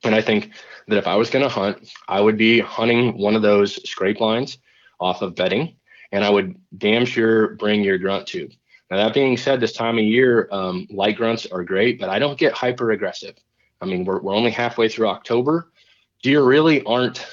And 0.04 0.14
I 0.14 0.20
think 0.20 0.52
that 0.88 0.98
if 0.98 1.06
I 1.06 1.14
was 1.14 1.30
going 1.30 1.44
to 1.44 1.48
hunt, 1.48 1.92
I 2.08 2.20
would 2.20 2.36
be 2.36 2.58
hunting 2.60 3.18
one 3.18 3.36
of 3.36 3.42
those 3.42 3.88
scrape 3.88 4.20
lines 4.20 4.58
off 5.00 5.22
of 5.22 5.36
bedding, 5.36 5.76
and 6.12 6.24
I 6.24 6.30
would 6.30 6.56
damn 6.76 7.04
sure 7.04 7.54
bring 7.54 7.84
your 7.84 7.98
grunt 7.98 8.26
tube. 8.26 8.52
Now, 8.90 8.96
that 8.96 9.14
being 9.14 9.36
said, 9.36 9.60
this 9.60 9.72
time 9.72 9.98
of 9.98 10.04
year, 10.04 10.48
um, 10.50 10.86
light 10.90 11.16
grunts 11.16 11.46
are 11.46 11.62
great, 11.62 12.00
but 12.00 12.08
I 12.08 12.18
don't 12.18 12.38
get 12.38 12.52
hyper 12.52 12.90
aggressive. 12.90 13.36
I 13.80 13.86
mean, 13.86 14.04
we're, 14.04 14.20
we're 14.20 14.34
only 14.34 14.50
halfway 14.50 14.88
through 14.88 15.08
October. 15.08 15.70
Deer 16.22 16.42
really 16.42 16.82
aren't 16.84 17.24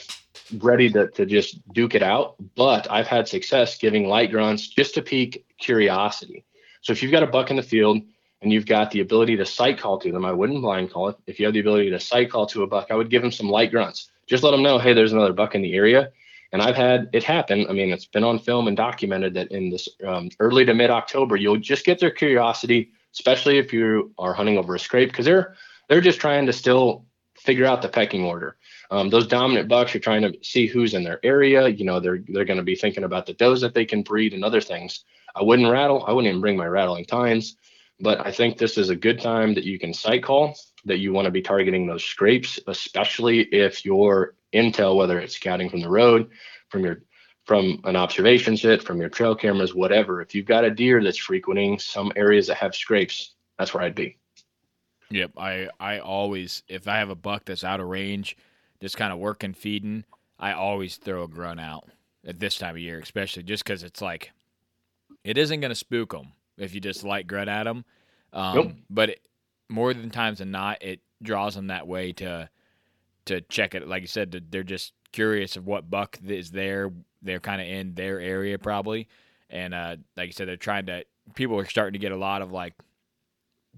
ready 0.60 0.90
to, 0.92 1.08
to 1.10 1.26
just 1.26 1.68
duke 1.74 1.96
it 1.96 2.04
out, 2.04 2.36
but 2.56 2.90
I've 2.92 3.08
had 3.08 3.28
success 3.28 3.78
giving 3.78 4.08
light 4.08 4.32
grunts 4.32 4.68
just 4.68 4.94
to 4.96 5.02
pique 5.02 5.46
curiosity. 5.60 6.46
So 6.82 6.94
if 6.94 7.02
you've 7.02 7.12
got 7.12 7.24
a 7.24 7.28
buck 7.28 7.50
in 7.50 7.56
the 7.56 7.64
field 7.64 8.02
and 8.42 8.54
you've 8.54 8.68
got 8.68 8.92
the 8.92 9.00
ability 9.00 9.38
to 9.38 9.46
sight 9.46 9.80
call 9.80 9.98
to 10.00 10.12
them, 10.12 10.24
I 10.24 10.32
wouldn't 10.32 10.62
blind 10.62 10.92
call 10.92 11.10
it. 11.10 11.18
If 11.26 11.40
you 11.40 11.46
have 11.46 11.54
the 11.54 11.62
ability 11.62 11.90
to 11.90 12.00
sight 12.00 12.30
call 12.30 12.46
to 12.48 12.64
a 12.64 12.68
buck, 12.68 12.88
I 12.92 12.96
would 12.96 13.10
give 13.10 13.24
them 13.24 13.32
some 13.32 13.50
light 13.50 13.72
grunts. 13.72 14.12
Just 14.28 14.44
let 14.44 14.52
them 14.52 14.62
know, 14.62 14.78
hey, 14.78 14.94
there's 14.94 15.14
another 15.14 15.34
buck 15.34 15.56
in 15.56 15.62
the 15.62 15.74
area. 15.74 16.12
And 16.52 16.62
I've 16.62 16.76
had 16.76 17.10
it 17.12 17.24
happen. 17.24 17.66
I 17.68 17.74
mean, 17.74 17.92
it's 17.92 18.06
been 18.06 18.24
on 18.24 18.40
film 18.40 18.68
and 18.68 18.78
documented 18.78 19.34
that 19.34 19.52
in 19.52 19.72
this 19.72 19.90
um, 20.06 20.30
early 20.40 20.64
to 20.66 20.74
mid 20.74 20.90
October, 20.90 21.36
you'll 21.36 21.58
just 21.58 21.86
get 21.86 22.00
their 22.00 22.12
curiosity, 22.12 22.92
especially 23.14 23.58
if 23.58 23.74
you 23.74 24.14
are 24.20 24.34
hunting 24.34 24.58
over 24.58 24.76
a 24.76 24.80
scrape, 24.80 25.10
because 25.10 25.26
they're 25.26 25.56
they're 25.88 26.02
just 26.02 26.20
trying 26.20 26.46
to 26.46 26.54
still 26.54 27.06
figure 27.38 27.66
out 27.66 27.82
the 27.82 27.90
pecking 27.90 28.24
order. 28.24 28.58
Um, 28.92 29.10
those 29.10 29.28
dominant 29.28 29.68
bucks 29.68 29.96
are 29.96 30.00
trying 30.00 30.22
to 30.24 30.38
see 30.42 30.68
who's 30.68 30.94
in 30.94 31.04
their 31.04 31.20
area. 31.24 31.68
You 31.68 31.86
know, 31.86 32.00
they're 32.00 32.24
they're 32.28 32.46
going 32.46 32.58
to 32.58 32.64
be 32.64 32.76
thinking 32.76 33.04
about 33.04 33.26
the 33.26 33.34
does 33.34 33.62
that 33.62 33.74
they 33.74 33.86
can 33.86 34.04
breed 34.04 34.34
and 34.34 34.44
other 34.44 34.62
things. 34.62 35.04
I 35.36 35.44
wouldn't 35.44 35.70
rattle. 35.70 36.06
I 36.08 36.12
wouldn't 36.12 36.30
even 36.30 36.42
bring 36.42 36.58
my 36.58 36.68
rattling 36.68 37.06
tines. 37.06 37.58
But 38.00 38.26
I 38.26 38.32
think 38.32 38.58
this 38.58 38.78
is 38.78 38.90
a 38.90 38.96
good 38.96 39.22
time 39.22 39.54
that 39.54 39.64
you 39.64 39.80
can 39.80 39.94
sight 39.94 40.24
call, 40.24 40.56
that 40.86 41.00
you 41.00 41.14
want 41.14 41.26
to 41.26 41.32
be 41.32 41.42
targeting 41.42 41.88
those 41.88 42.04
scrapes, 42.04 42.60
especially 42.68 43.42
if 43.54 43.86
your 43.86 44.36
intel, 44.54 44.98
whether 44.98 45.20
it's 45.20 45.36
scouting 45.36 45.70
from 45.70 45.82
the 45.82 45.90
road, 45.90 46.30
from 46.70 46.84
your 46.84 47.04
from 47.46 47.80
an 47.84 47.96
observation 47.96 48.58
sit, 48.58 48.82
from 48.82 49.00
your 49.00 49.10
trail 49.10 49.36
cameras, 49.36 49.76
whatever. 49.76 50.20
If 50.20 50.34
you've 50.34 50.48
got 50.48 50.66
a 50.66 50.72
deer 50.72 51.04
that's 51.04 51.18
frequenting 51.18 51.78
some 51.78 52.12
areas 52.16 52.48
that 52.48 52.58
have 52.58 52.76
scrapes, 52.76 53.36
that's 53.60 53.72
where 53.74 53.84
I'd 53.84 53.94
be. 53.94 54.18
Yep, 55.16 55.32
I 55.38 55.70
I 55.80 56.00
always 56.00 56.62
if 56.68 56.90
I 56.90 56.98
have 56.98 57.10
a 57.10 57.16
buck 57.16 57.46
that's 57.46 57.64
out 57.64 57.80
of 57.80 57.88
range, 57.88 58.36
just 58.82 58.98
kind 58.98 59.14
of 59.14 59.20
working 59.20 59.54
feeding, 59.54 60.04
I 60.38 60.52
always 60.52 60.98
throw 60.98 61.24
a 61.24 61.28
grunt 61.30 61.62
out 61.62 61.88
at 62.28 62.42
this 62.42 62.58
time 62.58 62.76
of 62.76 62.82
year, 62.82 63.00
especially 63.00 63.44
just 63.44 63.64
because 63.64 63.82
it's 63.82 64.02
like 64.02 64.34
it 65.24 65.38
isn't 65.38 65.62
going 65.62 65.70
to 65.70 65.76
spook 65.76 66.12
them 66.12 66.34
if 66.58 66.76
you 66.76 66.82
just 66.82 67.06
light 67.06 67.28
grunt 67.28 67.48
at 67.48 67.64
them. 67.64 67.86
Um, 68.34 68.56
nope. 68.56 68.72
But 68.90 69.10
it, 69.12 69.28
more 69.70 69.94
than 69.94 70.10
times 70.10 70.40
than 70.40 70.52
not, 70.52 70.84
it 70.84 71.00
draws 71.24 71.56
them 71.56 71.68
that 71.68 71.88
way 71.88 72.12
to 72.12 72.50
to 73.28 73.40
check 73.40 73.74
it. 73.74 73.88
Like 73.88 74.02
you 74.02 74.10
said, 74.10 74.48
they're 74.50 74.64
just 74.64 74.92
curious 75.14 75.56
of 75.56 75.66
what 75.66 75.90
buck 75.90 76.20
is 76.28 76.52
there. 76.52 76.92
They're 77.22 77.40
kind 77.40 77.62
of 77.62 77.68
in 77.70 77.96
their 77.96 78.20
area 78.20 78.60
probably, 78.60 79.08
and 79.50 79.74
uh, 79.74 79.96
like 80.18 80.28
you 80.28 80.34
said, 80.34 80.50
they're 80.50 80.58
trying 80.58 80.88
to. 80.88 81.06
People 81.36 81.58
are 81.58 81.66
starting 81.66 81.94
to 81.94 82.00
get 82.00 82.12
a 82.12 82.18
lot 82.18 82.42
of 82.42 82.52
like 82.52 82.74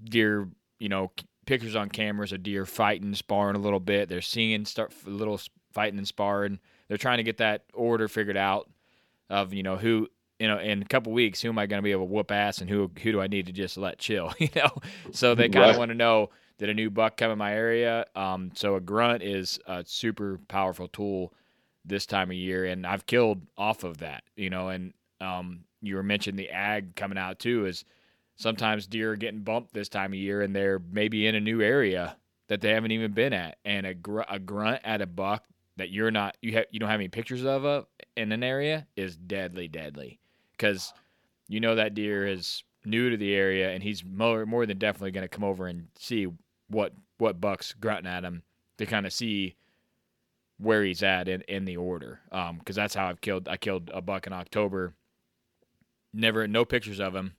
deer, 0.03 0.49
you 0.79 0.89
know, 0.89 1.11
pictures 1.45 1.75
on 1.75 1.89
cameras 1.89 2.31
of 2.31 2.43
deer 2.43 2.65
fighting, 2.65 3.13
sparring 3.15 3.55
a 3.55 3.59
little 3.59 3.79
bit. 3.79 4.09
They're 4.09 4.21
seeing 4.21 4.65
start 4.65 4.93
a 5.05 5.09
little 5.09 5.39
fighting 5.71 5.97
and 5.97 6.07
sparring. 6.07 6.59
They're 6.87 6.97
trying 6.97 7.17
to 7.17 7.23
get 7.23 7.37
that 7.37 7.63
order 7.73 8.07
figured 8.07 8.37
out 8.37 8.69
of 9.29 9.53
you 9.53 9.63
know 9.63 9.75
who 9.75 10.07
you 10.39 10.47
know, 10.47 10.59
in 10.59 10.81
a 10.81 10.85
couple 10.85 11.11
weeks, 11.13 11.41
who 11.41 11.49
am 11.49 11.57
I 11.57 11.65
going 11.65 11.79
to 11.79 11.83
be 11.83 11.91
able 11.91 12.05
to 12.05 12.13
whoop 12.13 12.31
ass, 12.31 12.59
and 12.59 12.69
who 12.69 12.91
who 13.01 13.11
do 13.11 13.21
I 13.21 13.27
need 13.27 13.47
to 13.47 13.51
just 13.51 13.77
let 13.77 13.97
chill? 13.97 14.33
You 14.39 14.49
know, 14.55 14.69
so 15.11 15.35
they 15.35 15.49
kind 15.49 15.65
of 15.65 15.71
right. 15.71 15.79
want 15.79 15.89
to 15.89 15.95
know 15.95 16.29
did 16.57 16.69
a 16.69 16.73
new 16.73 16.89
buck 16.89 17.17
come 17.17 17.31
in 17.31 17.37
my 17.37 17.53
area. 17.53 18.05
Um, 18.15 18.51
so 18.55 18.75
a 18.75 18.81
grunt 18.81 19.21
is 19.21 19.59
a 19.67 19.83
super 19.85 20.39
powerful 20.47 20.87
tool 20.87 21.33
this 21.85 22.05
time 22.05 22.29
of 22.29 22.37
year, 22.37 22.65
and 22.65 22.85
I've 22.85 23.05
killed 23.05 23.41
off 23.57 23.83
of 23.83 23.97
that. 23.97 24.23
You 24.35 24.49
know, 24.49 24.69
and 24.69 24.93
um, 25.21 25.61
you 25.81 25.95
were 25.95 26.03
mentioning 26.03 26.37
the 26.37 26.49
ag 26.49 26.95
coming 26.95 27.17
out 27.17 27.39
too. 27.39 27.65
Is 27.65 27.83
sometimes 28.37 28.87
deer 28.87 29.11
are 29.11 29.17
getting 29.17 29.41
bumped 29.41 29.73
this 29.73 29.89
time 29.89 30.13
of 30.13 30.19
year, 30.19 30.41
and 30.41 30.55
they're 30.55 30.79
maybe 30.79 31.27
in 31.27 31.35
a 31.35 31.41
new 31.41 31.61
area 31.61 32.15
that 32.47 32.61
they 32.61 32.69
haven't 32.69 32.91
even 32.91 33.11
been 33.11 33.33
at, 33.33 33.57
and 33.65 33.85
a, 33.85 33.93
gr- 33.93 34.21
a 34.29 34.39
grunt 34.39 34.81
at 34.85 35.01
a 35.01 35.07
buck 35.07 35.43
that 35.75 35.91
you're 35.91 36.11
not 36.11 36.35
you 36.41 36.53
have 36.53 36.65
you 36.71 36.79
don't 36.79 36.89
have 36.89 36.99
any 36.99 37.07
pictures 37.07 37.45
of 37.45 37.65
uh, 37.65 37.83
in 38.15 38.31
an 38.31 38.43
area 38.43 38.87
is 38.95 39.15
deadly, 39.15 39.67
deadly. 39.67 40.19
Because 40.51 40.93
you 41.47 41.59
know 41.59 41.75
that 41.75 41.93
deer 41.93 42.25
is 42.25 42.63
new 42.85 43.09
to 43.09 43.17
the 43.17 43.33
area 43.35 43.71
and 43.71 43.83
he's 43.83 44.03
more 44.03 44.45
more 44.45 44.65
than 44.65 44.77
definitely 44.77 45.11
going 45.11 45.23
to 45.23 45.27
come 45.27 45.43
over 45.43 45.67
and 45.67 45.87
see 45.97 46.27
what 46.69 46.93
what 47.17 47.41
bucks 47.41 47.73
grunting 47.73 48.11
at 48.11 48.23
him 48.23 48.43
to 48.77 48.85
kind 48.85 49.05
of 49.05 49.13
see 49.13 49.55
where 50.59 50.83
he's 50.83 51.03
at 51.03 51.27
in, 51.27 51.41
in 51.41 51.65
the 51.65 51.77
order. 51.77 52.21
Because 52.31 52.77
um, 52.77 52.81
that's 52.81 52.95
how 52.95 53.07
I've 53.07 53.21
killed 53.21 53.47
I 53.47 53.57
killed 53.57 53.91
a 53.93 54.01
buck 54.01 54.25
in 54.25 54.33
October. 54.33 54.93
Never 56.11 56.47
no 56.47 56.65
pictures 56.65 56.99
of 56.99 57.15
him 57.15 57.35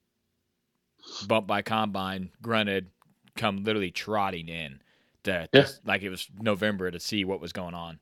bumped 1.26 1.48
by 1.48 1.62
combine 1.62 2.30
grunted 2.42 2.90
come 3.36 3.64
literally 3.64 3.90
trotting 3.90 4.48
in 4.48 4.80
to, 5.24 5.48
yeah. 5.52 5.66
like 5.84 6.02
it 6.02 6.10
was 6.10 6.28
November 6.40 6.90
to 6.90 7.00
see 7.00 7.24
what 7.24 7.40
was 7.40 7.52
going 7.52 7.74
on 7.74 7.98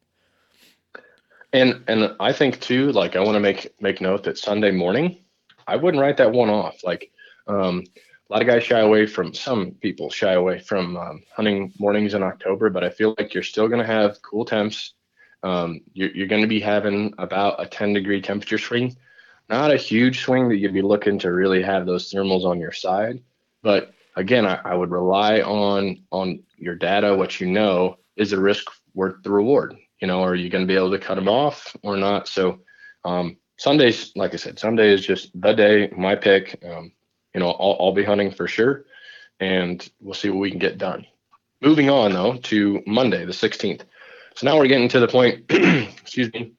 and 1.52 1.82
and 1.88 2.14
I 2.20 2.32
think 2.32 2.60
too, 2.60 2.92
like 2.92 3.16
I 3.16 3.20
want 3.20 3.34
to 3.34 3.40
make 3.40 3.74
make 3.80 4.00
note 4.00 4.24
that 4.24 4.38
Sunday 4.38 4.70
morning, 4.70 5.24
I 5.66 5.76
wouldn't 5.76 6.00
write 6.00 6.16
that 6.18 6.32
one 6.32 6.50
off. 6.50 6.84
Like 6.84 7.10
um, 7.46 7.84
a 8.28 8.32
lot 8.32 8.42
of 8.42 8.48
guys 8.48 8.64
shy 8.64 8.80
away 8.80 9.06
from 9.06 9.32
some 9.32 9.72
people 9.80 10.10
shy 10.10 10.32
away 10.32 10.58
from 10.58 10.96
um, 10.96 11.22
hunting 11.34 11.72
mornings 11.78 12.14
in 12.14 12.22
October, 12.22 12.70
but 12.70 12.84
I 12.84 12.90
feel 12.90 13.14
like 13.18 13.34
you're 13.34 13.42
still 13.42 13.68
going 13.68 13.80
to 13.80 13.86
have 13.86 14.20
cool 14.22 14.44
temps. 14.44 14.94
Um, 15.42 15.80
you're, 15.92 16.10
you're 16.10 16.26
going 16.26 16.42
to 16.42 16.48
be 16.48 16.60
having 16.60 17.14
about 17.18 17.62
a 17.62 17.66
10 17.66 17.92
degree 17.92 18.20
temperature 18.20 18.58
swing, 18.58 18.96
not 19.48 19.72
a 19.72 19.76
huge 19.76 20.22
swing 20.22 20.48
that 20.48 20.56
you'd 20.56 20.74
be 20.74 20.82
looking 20.82 21.18
to 21.20 21.32
really 21.32 21.62
have 21.62 21.86
those 21.86 22.12
thermals 22.12 22.44
on 22.44 22.60
your 22.60 22.72
side. 22.72 23.22
But 23.62 23.92
again, 24.16 24.46
I, 24.46 24.60
I 24.64 24.74
would 24.74 24.90
rely 24.90 25.40
on 25.40 26.02
on 26.10 26.42
your 26.56 26.74
data. 26.74 27.14
What 27.14 27.40
you 27.40 27.46
know 27.46 27.98
is 28.16 28.30
the 28.30 28.40
risk 28.40 28.66
worth 28.94 29.22
the 29.22 29.30
reward 29.30 29.76
you 30.00 30.06
know, 30.06 30.22
are 30.22 30.34
you 30.34 30.50
going 30.50 30.66
to 30.66 30.72
be 30.72 30.76
able 30.76 30.90
to 30.90 30.98
cut 30.98 31.14
them 31.14 31.28
off 31.28 31.74
or 31.82 31.96
not? 31.96 32.28
So 32.28 32.60
um, 33.04 33.36
Sundays, 33.56 34.12
like 34.14 34.34
I 34.34 34.36
said, 34.36 34.58
Sunday 34.58 34.92
is 34.92 35.04
just 35.06 35.30
the 35.40 35.52
day, 35.52 35.90
my 35.96 36.14
pick. 36.14 36.62
Um, 36.64 36.92
you 37.34 37.40
know, 37.40 37.50
I'll, 37.50 37.76
I'll 37.80 37.92
be 37.92 38.04
hunting 38.04 38.30
for 38.30 38.46
sure, 38.46 38.84
and 39.40 39.86
we'll 40.00 40.14
see 40.14 40.30
what 40.30 40.40
we 40.40 40.50
can 40.50 40.58
get 40.58 40.78
done. 40.78 41.06
Moving 41.62 41.90
on 41.90 42.12
though 42.12 42.36
to 42.36 42.82
Monday, 42.86 43.24
the 43.24 43.32
16th. 43.32 43.82
So 44.34 44.46
now 44.46 44.58
we're 44.58 44.66
getting 44.66 44.88
to 44.90 45.00
the 45.00 45.08
point, 45.08 45.44
excuse 45.50 46.32
me, 46.32 46.52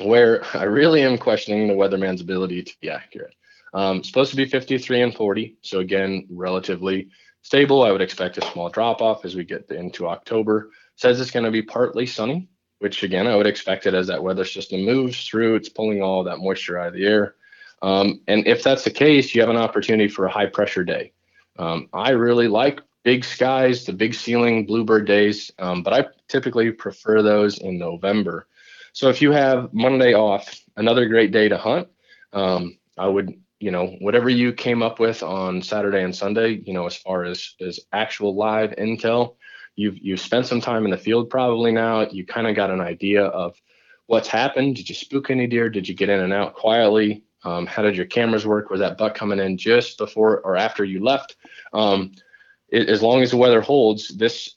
where 0.00 0.44
I 0.54 0.64
really 0.64 1.02
am 1.02 1.18
questioning 1.18 1.68
the 1.68 1.74
weatherman's 1.74 2.20
ability 2.20 2.62
to 2.62 2.74
be 2.80 2.90
accurate. 2.90 3.34
Um, 3.72 4.04
supposed 4.04 4.30
to 4.30 4.36
be 4.36 4.46
53 4.46 5.02
and 5.02 5.14
40, 5.14 5.56
so 5.62 5.80
again, 5.80 6.26
relatively 6.30 7.08
stable. 7.42 7.82
I 7.82 7.90
would 7.90 8.02
expect 8.02 8.38
a 8.38 8.52
small 8.52 8.68
drop 8.68 9.02
off 9.02 9.24
as 9.24 9.34
we 9.34 9.44
get 9.44 9.68
into 9.70 10.06
October. 10.06 10.70
Says 10.96 11.20
it's 11.20 11.32
going 11.32 11.44
to 11.44 11.50
be 11.50 11.62
partly 11.62 12.06
sunny, 12.06 12.48
which 12.78 13.02
again, 13.02 13.26
I 13.26 13.34
would 13.34 13.48
expect 13.48 13.86
it 13.86 13.94
as 13.94 14.06
that 14.06 14.22
weather 14.22 14.44
system 14.44 14.84
moves 14.84 15.26
through, 15.26 15.56
it's 15.56 15.68
pulling 15.68 16.02
all 16.02 16.22
that 16.22 16.38
moisture 16.38 16.78
out 16.78 16.88
of 16.88 16.94
the 16.94 17.04
air. 17.04 17.34
Um, 17.82 18.20
and 18.28 18.46
if 18.46 18.62
that's 18.62 18.84
the 18.84 18.90
case, 18.90 19.34
you 19.34 19.40
have 19.40 19.50
an 19.50 19.56
opportunity 19.56 20.08
for 20.08 20.24
a 20.24 20.30
high 20.30 20.46
pressure 20.46 20.84
day. 20.84 21.12
Um, 21.58 21.88
I 21.92 22.10
really 22.10 22.48
like 22.48 22.80
big 23.02 23.24
skies, 23.24 23.84
the 23.84 23.92
big 23.92 24.14
ceiling 24.14 24.66
bluebird 24.66 25.06
days, 25.06 25.50
um, 25.58 25.82
but 25.82 25.92
I 25.92 26.06
typically 26.28 26.72
prefer 26.72 27.22
those 27.22 27.58
in 27.58 27.78
November. 27.78 28.46
So 28.94 29.08
if 29.08 29.20
you 29.20 29.32
have 29.32 29.74
Monday 29.74 30.14
off, 30.14 30.56
another 30.76 31.06
great 31.06 31.32
day 31.32 31.48
to 31.48 31.58
hunt. 31.58 31.88
Um, 32.32 32.78
I 32.96 33.08
would, 33.08 33.34
you 33.58 33.72
know, 33.72 33.88
whatever 34.00 34.30
you 34.30 34.52
came 34.52 34.84
up 34.84 35.00
with 35.00 35.20
on 35.24 35.62
Saturday 35.62 36.04
and 36.04 36.14
Sunday, 36.14 36.62
you 36.64 36.72
know, 36.72 36.86
as 36.86 36.96
far 36.96 37.24
as 37.24 37.54
as 37.60 37.80
actual 37.92 38.36
live 38.36 38.70
intel, 38.78 39.34
you've 39.74 39.98
you've 39.98 40.20
spent 40.20 40.46
some 40.46 40.60
time 40.60 40.84
in 40.84 40.92
the 40.92 40.96
field 40.96 41.28
probably 41.28 41.72
now. 41.72 42.08
You 42.08 42.24
kind 42.24 42.46
of 42.46 42.54
got 42.54 42.70
an 42.70 42.80
idea 42.80 43.24
of 43.24 43.60
what's 44.06 44.28
happened. 44.28 44.76
Did 44.76 44.88
you 44.88 44.94
spook 44.94 45.28
any 45.28 45.48
deer? 45.48 45.68
Did 45.68 45.88
you 45.88 45.94
get 45.96 46.08
in 46.08 46.20
and 46.20 46.32
out 46.32 46.54
quietly? 46.54 47.24
Um, 47.42 47.66
how 47.66 47.82
did 47.82 47.96
your 47.96 48.06
cameras 48.06 48.46
work? 48.46 48.70
Was 48.70 48.78
that 48.78 48.96
buck 48.96 49.16
coming 49.16 49.40
in 49.40 49.58
just 49.58 49.98
before 49.98 50.38
or 50.38 50.56
after 50.56 50.84
you 50.84 51.02
left? 51.02 51.34
Um, 51.72 52.12
it, 52.68 52.88
as 52.88 53.02
long 53.02 53.22
as 53.22 53.32
the 53.32 53.38
weather 53.38 53.60
holds, 53.60 54.06
this 54.16 54.54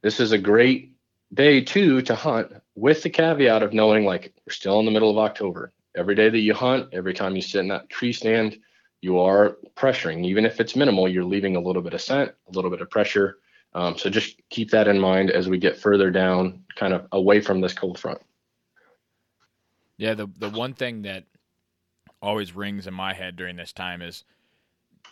this 0.00 0.18
is 0.18 0.32
a 0.32 0.38
great 0.38 0.95
day 1.34 1.60
two 1.60 2.02
to 2.02 2.14
hunt 2.14 2.52
with 2.74 3.02
the 3.02 3.10
caveat 3.10 3.62
of 3.62 3.72
knowing 3.72 4.04
like 4.04 4.32
we're 4.46 4.52
still 4.52 4.78
in 4.80 4.86
the 4.86 4.92
middle 4.92 5.10
of 5.10 5.18
October. 5.18 5.72
Every 5.96 6.14
day 6.14 6.28
that 6.28 6.38
you 6.38 6.54
hunt, 6.54 6.88
every 6.92 7.14
time 7.14 7.36
you 7.36 7.42
sit 7.42 7.60
in 7.60 7.68
that 7.68 7.88
tree 7.88 8.12
stand, 8.12 8.58
you 9.00 9.18
are 9.18 9.56
pressuring. 9.76 10.26
Even 10.26 10.44
if 10.44 10.60
it's 10.60 10.76
minimal, 10.76 11.08
you're 11.08 11.24
leaving 11.24 11.56
a 11.56 11.60
little 11.60 11.82
bit 11.82 11.94
of 11.94 12.00
scent, 12.00 12.32
a 12.48 12.52
little 12.52 12.70
bit 12.70 12.80
of 12.80 12.90
pressure. 12.90 13.38
Um, 13.74 13.96
so 13.98 14.08
just 14.08 14.40
keep 14.50 14.70
that 14.70 14.88
in 14.88 14.98
mind 14.98 15.30
as 15.30 15.48
we 15.48 15.58
get 15.58 15.76
further 15.76 16.10
down, 16.10 16.62
kind 16.76 16.92
of 16.92 17.06
away 17.12 17.40
from 17.40 17.60
this 17.60 17.74
cold 17.74 17.98
front. 17.98 18.20
Yeah, 19.98 20.14
the 20.14 20.28
the 20.38 20.50
one 20.50 20.74
thing 20.74 21.02
that 21.02 21.24
always 22.20 22.54
rings 22.54 22.86
in 22.86 22.94
my 22.94 23.14
head 23.14 23.36
during 23.36 23.56
this 23.56 23.72
time 23.72 24.02
is, 24.02 24.24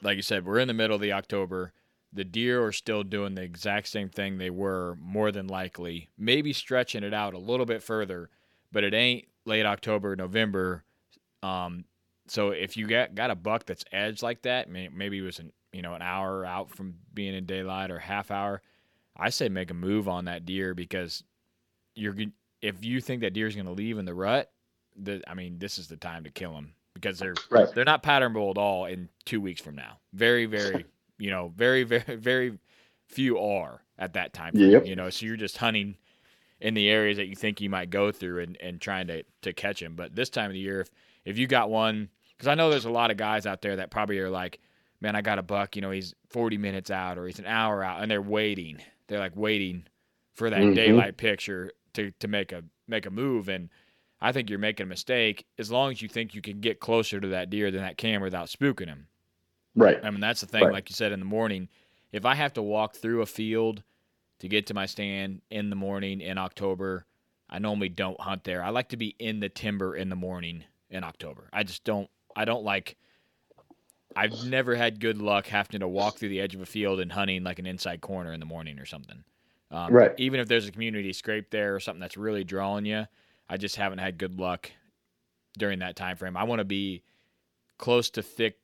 like 0.02 0.16
you 0.16 0.22
said, 0.22 0.44
we're 0.44 0.58
in 0.58 0.68
the 0.68 0.74
middle 0.74 0.96
of 0.96 1.00
the 1.00 1.12
October. 1.12 1.72
The 2.14 2.24
deer 2.24 2.64
are 2.64 2.72
still 2.72 3.02
doing 3.02 3.34
the 3.34 3.42
exact 3.42 3.88
same 3.88 4.08
thing 4.08 4.38
they 4.38 4.50
were, 4.50 4.96
more 5.00 5.32
than 5.32 5.48
likely, 5.48 6.08
maybe 6.16 6.52
stretching 6.52 7.02
it 7.02 7.12
out 7.12 7.34
a 7.34 7.38
little 7.38 7.66
bit 7.66 7.82
further, 7.82 8.30
but 8.70 8.84
it 8.84 8.94
ain't 8.94 9.26
late 9.44 9.66
October, 9.66 10.14
November. 10.14 10.84
Um, 11.42 11.84
so 12.26 12.50
if 12.50 12.76
you 12.76 12.86
got 12.86 13.14
got 13.14 13.30
a 13.30 13.34
buck 13.34 13.66
that's 13.66 13.84
edged 13.92 14.22
like 14.22 14.42
that, 14.42 14.70
maybe 14.70 15.18
it 15.18 15.22
was 15.22 15.38
an 15.38 15.52
you 15.72 15.82
know 15.82 15.94
an 15.94 16.02
hour 16.02 16.44
out 16.44 16.70
from 16.70 16.94
being 17.12 17.34
in 17.34 17.46
daylight 17.46 17.90
or 17.90 17.98
half 17.98 18.30
hour, 18.30 18.62
I 19.16 19.30
say 19.30 19.48
make 19.48 19.70
a 19.70 19.74
move 19.74 20.08
on 20.08 20.26
that 20.26 20.46
deer 20.46 20.74
because 20.74 21.22
you're 21.94 22.14
if 22.62 22.84
you 22.84 23.00
think 23.00 23.20
that 23.20 23.34
deer 23.34 23.46
is 23.46 23.54
going 23.54 23.66
to 23.66 23.72
leave 23.72 23.98
in 23.98 24.06
the 24.06 24.14
rut, 24.14 24.50
the, 24.96 25.22
I 25.28 25.34
mean 25.34 25.58
this 25.58 25.78
is 25.78 25.88
the 25.88 25.96
time 25.96 26.24
to 26.24 26.30
kill 26.30 26.54
them 26.54 26.74
because 26.94 27.18
they're 27.18 27.34
right. 27.50 27.72
they're 27.74 27.84
not 27.84 28.02
patternable 28.02 28.50
at 28.50 28.58
all 28.58 28.86
in 28.86 29.08
two 29.24 29.40
weeks 29.40 29.60
from 29.60 29.74
now. 29.74 29.98
Very 30.12 30.46
very 30.46 30.86
you 31.18 31.30
know 31.30 31.52
very 31.54 31.82
very 31.84 32.16
very 32.16 32.58
few 33.06 33.38
are 33.38 33.82
at 33.98 34.14
that 34.14 34.32
time. 34.32 34.56
Yep. 34.56 34.86
You 34.86 34.96
know, 34.96 35.10
so 35.10 35.26
you're 35.26 35.36
just 35.36 35.58
hunting 35.58 35.96
in 36.60 36.74
the 36.74 36.88
areas 36.88 37.18
that 37.18 37.26
you 37.26 37.36
think 37.36 37.60
you 37.60 37.68
might 37.68 37.90
go 37.90 38.10
through 38.10 38.40
and, 38.42 38.56
and 38.60 38.80
trying 38.80 39.06
to, 39.08 39.22
to 39.42 39.52
catch 39.52 39.82
him. 39.82 39.94
But 39.94 40.16
this 40.16 40.30
time 40.30 40.46
of 40.46 40.54
the 40.54 40.58
year, 40.58 40.80
if, 40.80 40.90
if 41.24 41.38
you 41.38 41.46
got 41.46 41.68
one, 41.70 42.08
because 42.30 42.48
I 42.48 42.54
know 42.54 42.70
there's 42.70 42.86
a 42.86 42.90
lot 42.90 43.10
of 43.10 43.18
guys 43.18 43.46
out 43.46 43.60
there 43.60 43.76
that 43.76 43.90
probably 43.90 44.18
are 44.20 44.30
like, 44.30 44.58
man, 45.00 45.14
I 45.14 45.20
got 45.20 45.38
a 45.38 45.42
buck, 45.42 45.76
you 45.76 45.82
know, 45.82 45.90
he's 45.90 46.14
40 46.30 46.56
minutes 46.56 46.90
out 46.90 47.18
or 47.18 47.26
he's 47.26 47.38
an 47.38 47.46
hour 47.46 47.84
out, 47.84 48.00
and 48.00 48.10
they're 48.10 48.22
waiting. 48.22 48.78
They're 49.06 49.18
like 49.18 49.36
waiting 49.36 49.86
for 50.32 50.48
that 50.48 50.60
Mhm. 50.60 50.74
daylight 50.74 51.16
picture 51.18 51.72
to 51.92 52.10
to 52.20 52.26
make 52.26 52.50
a 52.52 52.64
make 52.88 53.06
a 53.06 53.10
move 53.10 53.48
and 53.48 53.68
I 54.20 54.32
think 54.32 54.48
you're 54.48 54.58
making 54.58 54.84
a 54.84 54.88
mistake 54.88 55.46
as 55.58 55.70
long 55.70 55.92
as 55.92 56.00
you 56.00 56.08
think 56.08 56.34
you 56.34 56.40
can 56.40 56.60
get 56.60 56.80
closer 56.80 57.20
to 57.20 57.28
that 57.28 57.50
deer 57.50 57.70
than 57.70 57.82
that 57.82 57.98
camera 57.98 58.26
without 58.26 58.48
spooking 58.48 58.86
him. 58.86 59.08
Right. 59.76 59.98
I 60.02 60.10
mean, 60.10 60.20
that's 60.20 60.40
the 60.40 60.46
thing. 60.46 60.64
Right. 60.64 60.72
Like 60.72 60.90
you 60.90 60.94
said 60.94 61.12
in 61.12 61.18
the 61.18 61.26
morning, 61.26 61.68
if 62.12 62.24
I 62.24 62.34
have 62.34 62.52
to 62.54 62.62
walk 62.62 62.94
through 62.94 63.22
a 63.22 63.26
field 63.26 63.82
to 64.38 64.48
get 64.48 64.66
to 64.68 64.74
my 64.74 64.86
stand 64.86 65.40
in 65.50 65.70
the 65.70 65.76
morning 65.76 66.20
in 66.20 66.38
October, 66.38 67.06
I 67.50 67.58
normally 67.58 67.88
don't 67.88 68.20
hunt 68.20 68.44
there. 68.44 68.62
I 68.62 68.70
like 68.70 68.88
to 68.90 68.96
be 68.96 69.14
in 69.18 69.40
the 69.40 69.48
timber 69.48 69.96
in 69.96 70.08
the 70.08 70.16
morning 70.16 70.64
in 70.90 71.04
October. 71.04 71.48
I 71.52 71.62
just 71.62 71.84
don't. 71.84 72.08
I 72.36 72.44
don't 72.44 72.64
like. 72.64 72.96
I've 74.16 74.44
never 74.44 74.76
had 74.76 75.00
good 75.00 75.18
luck 75.20 75.46
having 75.46 75.80
to 75.80 75.88
walk 75.88 76.18
through 76.18 76.28
the 76.28 76.40
edge 76.40 76.54
of 76.54 76.60
a 76.60 76.66
field 76.66 77.00
and 77.00 77.10
hunting 77.10 77.42
like 77.42 77.58
an 77.58 77.66
inside 77.66 78.00
corner 78.00 78.32
in 78.32 78.38
the 78.40 78.46
morning 78.46 78.78
or 78.78 78.86
something. 78.86 79.24
Um, 79.70 79.92
Right. 79.92 80.12
Even 80.18 80.38
if 80.38 80.46
there's 80.46 80.68
a 80.68 80.72
community 80.72 81.12
scrape 81.12 81.50
there 81.50 81.74
or 81.74 81.80
something 81.80 82.00
that's 82.00 82.16
really 82.16 82.44
drawing 82.44 82.86
you, 82.86 83.06
I 83.48 83.56
just 83.56 83.74
haven't 83.76 83.98
had 83.98 84.18
good 84.18 84.38
luck 84.38 84.70
during 85.58 85.80
that 85.80 85.96
time 85.96 86.16
frame. 86.16 86.36
I 86.36 86.44
want 86.44 86.60
to 86.60 86.64
be 86.64 87.02
close 87.78 88.10
to 88.10 88.22
thick, 88.22 88.63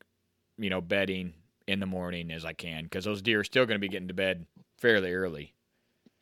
you 0.61 0.71
know, 0.71 0.81
bedding 0.81 1.35
in 1.67 1.81
the 1.81 1.87
morning 1.87 2.31
as 2.31 2.45
I 2.45 2.53
can 2.53 2.85
because 2.85 3.05
those 3.05 3.23
deer 3.23 3.41
are 3.41 3.45
still 3.45 3.67
going 3.67 3.77
to 3.77 3.81
be 3.81 3.89
getting 3.89 4.09
to 4.09 4.15
bed 4.15 4.47
fairly 4.79 5.13
early. 5.13 5.55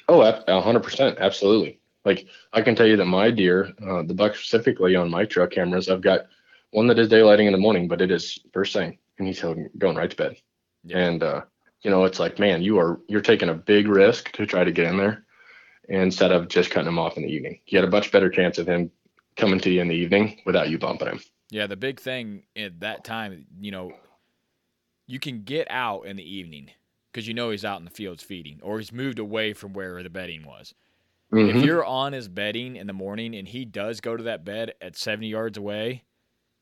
Oh, 0.08 0.22
a 0.22 0.42
a 0.48 0.60
hundred 0.60 0.82
percent, 0.82 1.18
absolutely. 1.20 1.80
Like 2.04 2.26
I 2.52 2.62
can 2.62 2.74
tell 2.74 2.86
you 2.86 2.96
that 2.96 3.04
my 3.04 3.30
deer, 3.30 3.72
uh, 3.86 4.02
the 4.02 4.14
buck 4.14 4.36
specifically 4.36 4.96
on 4.96 5.10
my 5.10 5.24
trail 5.24 5.46
cameras, 5.46 5.88
I've 5.88 6.00
got 6.00 6.26
one 6.70 6.86
that 6.86 6.98
is 6.98 7.08
daylighting 7.08 7.46
in 7.46 7.52
the 7.52 7.58
morning, 7.58 7.88
but 7.88 8.00
it 8.00 8.10
is 8.10 8.38
first 8.52 8.72
thing, 8.72 8.98
and 9.18 9.26
he's 9.26 9.42
going 9.42 9.96
right 9.96 10.10
to 10.10 10.16
bed. 10.16 10.36
Yeah. 10.84 10.98
And 10.98 11.22
uh, 11.22 11.42
you 11.82 11.90
know, 11.90 12.04
it's 12.04 12.18
like, 12.18 12.38
man, 12.38 12.62
you 12.62 12.78
are 12.78 13.00
you're 13.08 13.20
taking 13.20 13.48
a 13.48 13.54
big 13.54 13.88
risk 13.88 14.32
to 14.32 14.46
try 14.46 14.64
to 14.64 14.72
get 14.72 14.86
in 14.86 14.96
there, 14.96 15.24
instead 15.88 16.32
of 16.32 16.48
just 16.48 16.70
cutting 16.70 16.88
him 16.88 16.98
off 16.98 17.16
in 17.16 17.22
the 17.22 17.32
evening. 17.32 17.60
You 17.66 17.78
had 17.78 17.88
a 17.88 17.90
much 17.90 18.12
better 18.12 18.30
chance 18.30 18.58
of 18.58 18.66
him 18.66 18.90
coming 19.36 19.60
to 19.60 19.70
you 19.70 19.80
in 19.80 19.88
the 19.88 19.94
evening 19.94 20.40
without 20.44 20.68
you 20.68 20.78
bumping 20.78 21.08
him. 21.08 21.20
Yeah, 21.50 21.66
the 21.66 21.76
big 21.76 22.00
thing 22.00 22.42
at 22.56 22.80
that 22.80 23.04
time, 23.04 23.46
you 23.60 23.70
know, 23.70 23.92
you 25.08 25.18
can 25.18 25.42
get 25.42 25.66
out 25.68 26.02
in 26.02 26.14
the 26.14 26.22
evening 26.36 26.70
because 27.10 27.26
you 27.26 27.34
know 27.34 27.50
he's 27.50 27.64
out 27.64 27.80
in 27.80 27.84
the 27.84 27.90
fields 27.90 28.22
feeding 28.22 28.60
or 28.62 28.78
he's 28.78 28.92
moved 28.92 29.18
away 29.18 29.52
from 29.52 29.72
where 29.72 30.00
the 30.04 30.10
bedding 30.10 30.46
was. 30.46 30.74
Mhm. 31.32 31.56
If 31.56 31.64
you're 31.64 31.84
on 31.84 32.12
his 32.12 32.28
bedding 32.28 32.76
in 32.76 32.86
the 32.86 32.92
morning 32.92 33.34
and 33.34 33.48
he 33.48 33.64
does 33.64 34.00
go 34.00 34.16
to 34.16 34.22
that 34.24 34.44
bed 34.44 34.74
at 34.80 34.96
70 34.96 35.26
yards 35.28 35.58
away, 35.58 36.04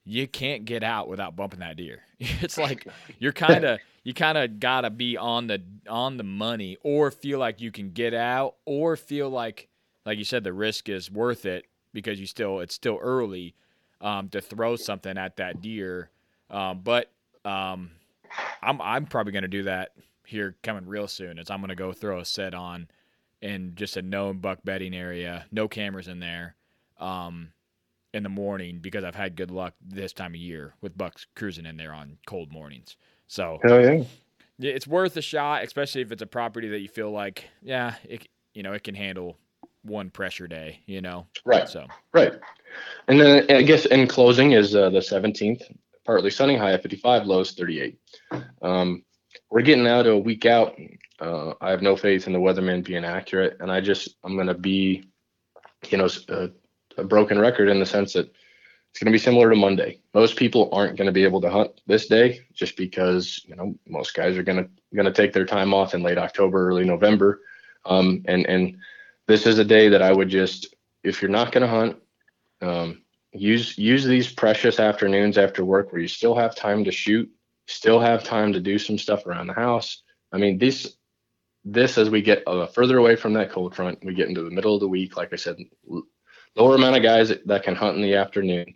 you 0.05 0.27
can't 0.27 0.65
get 0.65 0.83
out 0.83 1.09
without 1.09 1.37
bumping 1.37 1.61
that 1.61 1.77
deer. 1.77 2.03
It's 2.19 2.57
like 2.57 2.87
you're 3.19 3.33
kind 3.33 3.65
of 3.65 3.81
you 4.05 4.15
kind 4.15 4.39
of 4.39 4.61
got 4.61 4.83
to 4.83 4.91
be 4.91 5.17
on 5.17 5.49
the 5.49 5.61
on 5.89 6.17
the 6.17 6.25
money 6.25 6.79
or 6.83 7.11
feel 7.11 7.39
like 7.41 7.61
you 7.61 7.71
can 7.73 7.91
get 7.91 8.15
out 8.15 8.55
or 8.65 8.97
feel 8.97 9.29
like 9.29 9.69
like 10.07 10.17
you 10.19 10.25
said 10.25 10.45
the 10.45 10.53
risk 10.53 10.89
is 10.89 11.11
worth 11.11 11.45
it 11.45 11.67
because 11.93 12.21
you 12.21 12.27
still 12.27 12.61
it's 12.61 12.75
still 12.75 12.99
early 13.03 13.55
um, 14.01 14.29
to 14.29 14.41
throw 14.41 14.77
something 14.77 15.19
at 15.19 15.37
that 15.37 15.61
deer. 15.61 16.11
Um, 16.51 16.81
but 16.85 17.11
um, 17.45 17.91
I'm 18.67 18.83
I'm 18.83 19.07
probably 19.07 19.33
going 19.33 19.43
to 19.43 19.49
do 19.49 19.63
that 19.65 19.93
here 20.27 20.57
coming 20.63 20.87
real 20.87 21.09
soon. 21.09 21.39
Is 21.39 21.51
I'm 21.51 21.61
going 21.61 21.69
to 21.69 21.75
go 21.75 21.93
throw 21.93 22.21
a 22.21 22.25
set 22.25 22.53
on 22.53 22.89
in 23.41 23.73
just 23.77 23.97
a 23.97 24.03
known 24.03 24.39
buck 24.39 24.59
bedding 24.65 24.95
area, 24.95 25.47
no 25.53 25.69
cameras 25.69 26.09
in 26.09 26.21
there, 26.21 26.57
um, 26.99 27.53
in 28.13 28.23
the 28.23 28.29
morning 28.29 28.81
because 28.81 29.05
I've 29.05 29.15
had 29.15 29.37
good 29.37 29.51
luck 29.51 29.75
this 29.81 30.13
time 30.13 30.33
of 30.33 30.41
year 30.41 30.75
with 30.81 30.99
bucks 30.99 31.27
cruising 31.37 31.67
in 31.67 31.77
there 31.77 31.93
on 31.93 32.19
cold 32.27 32.51
mornings. 32.51 32.97
So 33.29 33.61
Hell 33.63 33.81
yeah. 33.81 34.05
it's 34.59 34.87
worth 34.87 35.17
a 35.17 35.23
shot, 35.23 35.63
especially 35.65 36.01
if 36.01 36.11
it's 36.13 36.23
a 36.23 36.27
property 36.27 36.69
that 36.69 36.81
you 36.81 36.89
feel 36.89 37.11
like, 37.11 37.45
yeah, 37.63 37.95
it 38.05 38.27
you 38.55 38.63
know 38.63 38.73
it 38.73 38.83
can 38.83 38.95
handle 38.95 39.39
one 39.83 40.11
pressure 40.11 40.49
day. 40.49 40.81
You 40.87 41.01
know, 41.01 41.27
Right. 41.45 41.69
so 41.69 41.87
Right. 42.13 42.33
And 43.09 43.21
then 43.21 43.47
I 43.51 43.63
guess 43.63 43.87
in 43.87 44.07
closing 44.07 44.53
is 44.53 44.75
uh, 44.75 44.91
the 44.91 44.99
17th, 44.99 45.63
partly 46.07 46.31
sunny, 46.31 46.57
high 46.57 46.71
of 46.71 46.83
55, 46.83 47.27
lows 47.27 47.53
38. 47.53 47.99
Um, 48.63 49.05
we're 49.51 49.63
getting 49.63 49.85
now 49.85 50.03
to 50.03 50.13
a 50.13 50.19
week 50.19 50.47
out. 50.47 50.79
Uh, 51.21 51.53
I 51.61 51.71
have 51.71 51.83
no 51.83 51.97
faith 51.97 52.27
in 52.27 52.33
the 52.33 52.39
weatherman 52.39 52.85
being 52.85 53.05
accurate, 53.05 53.57
and 53.61 53.71
I 53.71 53.81
just 53.81 54.17
I'm 54.25 54.37
going 54.37 54.47
to 54.47 54.55
be, 54.55 55.05
you 55.89 55.99
know, 55.99 56.09
a, 56.29 56.51
a 56.97 57.05
broken 57.05 57.39
record 57.39 57.69
in 57.69 57.81
the 57.81 57.87
sense 57.87 58.13
that 58.15 58.31
it's 58.91 59.03
going 59.03 59.13
to 59.13 59.19
be 59.19 59.23
similar 59.23 59.51
to 59.51 59.57
Monday. 59.57 60.01
Most 60.15 60.37
people 60.37 60.71
aren't 60.73 60.97
going 60.97 61.07
to 61.07 61.13
be 61.13 61.25
able 61.25 61.41
to 61.43 61.51
hunt 61.51 61.83
this 61.87 62.07
day 62.07 62.41
just 62.55 62.77
because 62.77 63.45
you 63.47 63.55
know 63.55 63.75
most 63.87 64.15
guys 64.15 64.39
are 64.39 64.43
going 64.43 64.65
to 64.65 64.71
going 64.95 65.07
to 65.07 65.13
take 65.13 65.33
their 65.33 65.45
time 65.45 65.75
off 65.75 65.95
in 65.95 66.03
late 66.03 66.19
October, 66.19 66.69
early 66.69 66.85
November, 66.85 67.43
um, 67.85 68.23
and 68.27 68.47
and 68.47 68.79
this 69.27 69.47
is 69.47 69.59
a 69.59 69.65
day 69.65 69.89
that 69.89 70.03
I 70.03 70.13
would 70.13 70.29
just 70.29 70.75
if 71.03 71.21
you're 71.21 71.31
not 71.31 71.53
going 71.53 71.63
to 71.63 71.69
hunt, 71.69 71.97
um, 72.63 73.03
use 73.33 73.77
use 73.77 74.05
these 74.05 74.33
precious 74.33 74.81
afternoons 74.81 75.39
after 75.39 75.65
work 75.65 75.93
where 75.93 76.01
you 76.01 76.09
still 76.09 76.35
have 76.35 76.55
time 76.55 76.85
to 76.85 76.93
shoot, 76.93 77.31
still 77.67 78.01
have 78.01 78.25
time 78.25 78.53
to 78.53 78.61
do 78.61 78.79
some 78.79 78.99
stuff 78.99 79.27
around 79.27 79.47
the 79.47 79.55
house. 79.55 80.03
I 80.33 80.39
mean, 80.39 80.59
this 80.59 80.97
this 81.65 81.99
as 81.99 82.09
we 82.09 82.23
get 82.23 82.43
uh, 82.47 82.67
further 82.67 82.99
away 82.99 83.17
from 83.17 83.33
that 83.35 83.51
cold 83.51 83.75
front, 83.75 84.05
we 84.05 84.15
get 84.15 84.29
into 84.29 84.43
the 84.43 84.51
middle 84.51 84.75
of 84.75 84.81
the 84.81 84.89
week. 84.89 85.17
Like 85.17 85.33
I 85.33 85.37
said, 85.37 85.57
lower 86.55 86.75
amount 86.77 86.97
of 86.97 87.03
guys 87.03 87.33
that, 87.45 87.63
can 87.65 87.75
hunt 87.75 87.97
in 87.97 88.03
the 88.03 88.15
afternoon. 88.15 88.75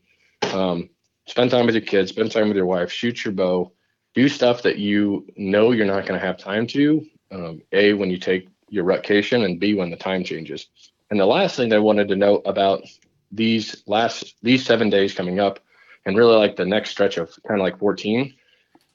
Um, 0.52 0.90
spend 1.26 1.52
time 1.52 1.66
with 1.66 1.76
your 1.76 1.84
kids, 1.84 2.10
spend 2.10 2.32
time 2.32 2.48
with 2.48 2.56
your 2.56 2.66
wife, 2.66 2.90
shoot 2.90 3.24
your 3.24 3.32
bow, 3.32 3.72
do 4.14 4.28
stuff 4.28 4.62
that 4.62 4.78
you 4.78 5.26
know 5.36 5.70
you're 5.70 5.86
not 5.86 6.06
going 6.06 6.18
to 6.20 6.26
have 6.26 6.36
time 6.36 6.66
to. 6.68 7.06
Um, 7.30 7.62
a 7.70 7.92
when 7.92 8.10
you 8.10 8.18
take 8.18 8.48
your 8.68 8.84
rutcation, 8.84 9.44
and 9.44 9.60
B 9.60 9.74
when 9.74 9.90
the 9.90 9.96
time 9.96 10.24
changes. 10.24 10.66
And 11.10 11.18
the 11.18 11.26
last 11.26 11.56
thing 11.56 11.72
I 11.72 11.78
wanted 11.78 12.08
to 12.08 12.16
note 12.16 12.42
about 12.44 12.82
these 13.30 13.82
last 13.86 14.34
these 14.42 14.64
seven 14.64 14.90
days 14.90 15.14
coming 15.14 15.40
up, 15.40 15.60
and 16.04 16.16
really 16.16 16.36
like 16.36 16.56
the 16.56 16.64
next 16.64 16.90
stretch 16.90 17.16
of 17.16 17.30
kind 17.46 17.60
of 17.60 17.64
like 17.64 17.78
14. 17.78 18.34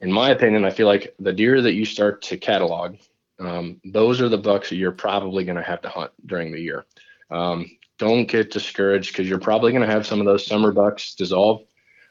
In 0.00 0.12
my 0.12 0.30
opinion, 0.30 0.64
I 0.64 0.70
feel 0.70 0.86
like 0.86 1.14
the 1.18 1.32
deer 1.32 1.62
that 1.62 1.74
you 1.74 1.84
start 1.84 2.22
to 2.22 2.36
catalog, 2.36 2.96
um, 3.40 3.80
those 3.84 4.20
are 4.20 4.28
the 4.28 4.38
bucks 4.38 4.68
that 4.68 4.76
you're 4.76 4.92
probably 4.92 5.44
going 5.44 5.56
to 5.56 5.62
have 5.62 5.80
to 5.82 5.88
hunt 5.88 6.12
during 6.26 6.52
the 6.52 6.60
year. 6.60 6.84
Um, 7.30 7.70
don't 7.98 8.26
get 8.26 8.50
discouraged 8.50 9.12
because 9.12 9.28
you're 9.28 9.38
probably 9.38 9.72
going 9.72 9.86
to 9.86 9.92
have 9.92 10.06
some 10.06 10.20
of 10.20 10.26
those 10.26 10.46
summer 10.46 10.70
bucks 10.70 11.14
dissolve. 11.14 11.62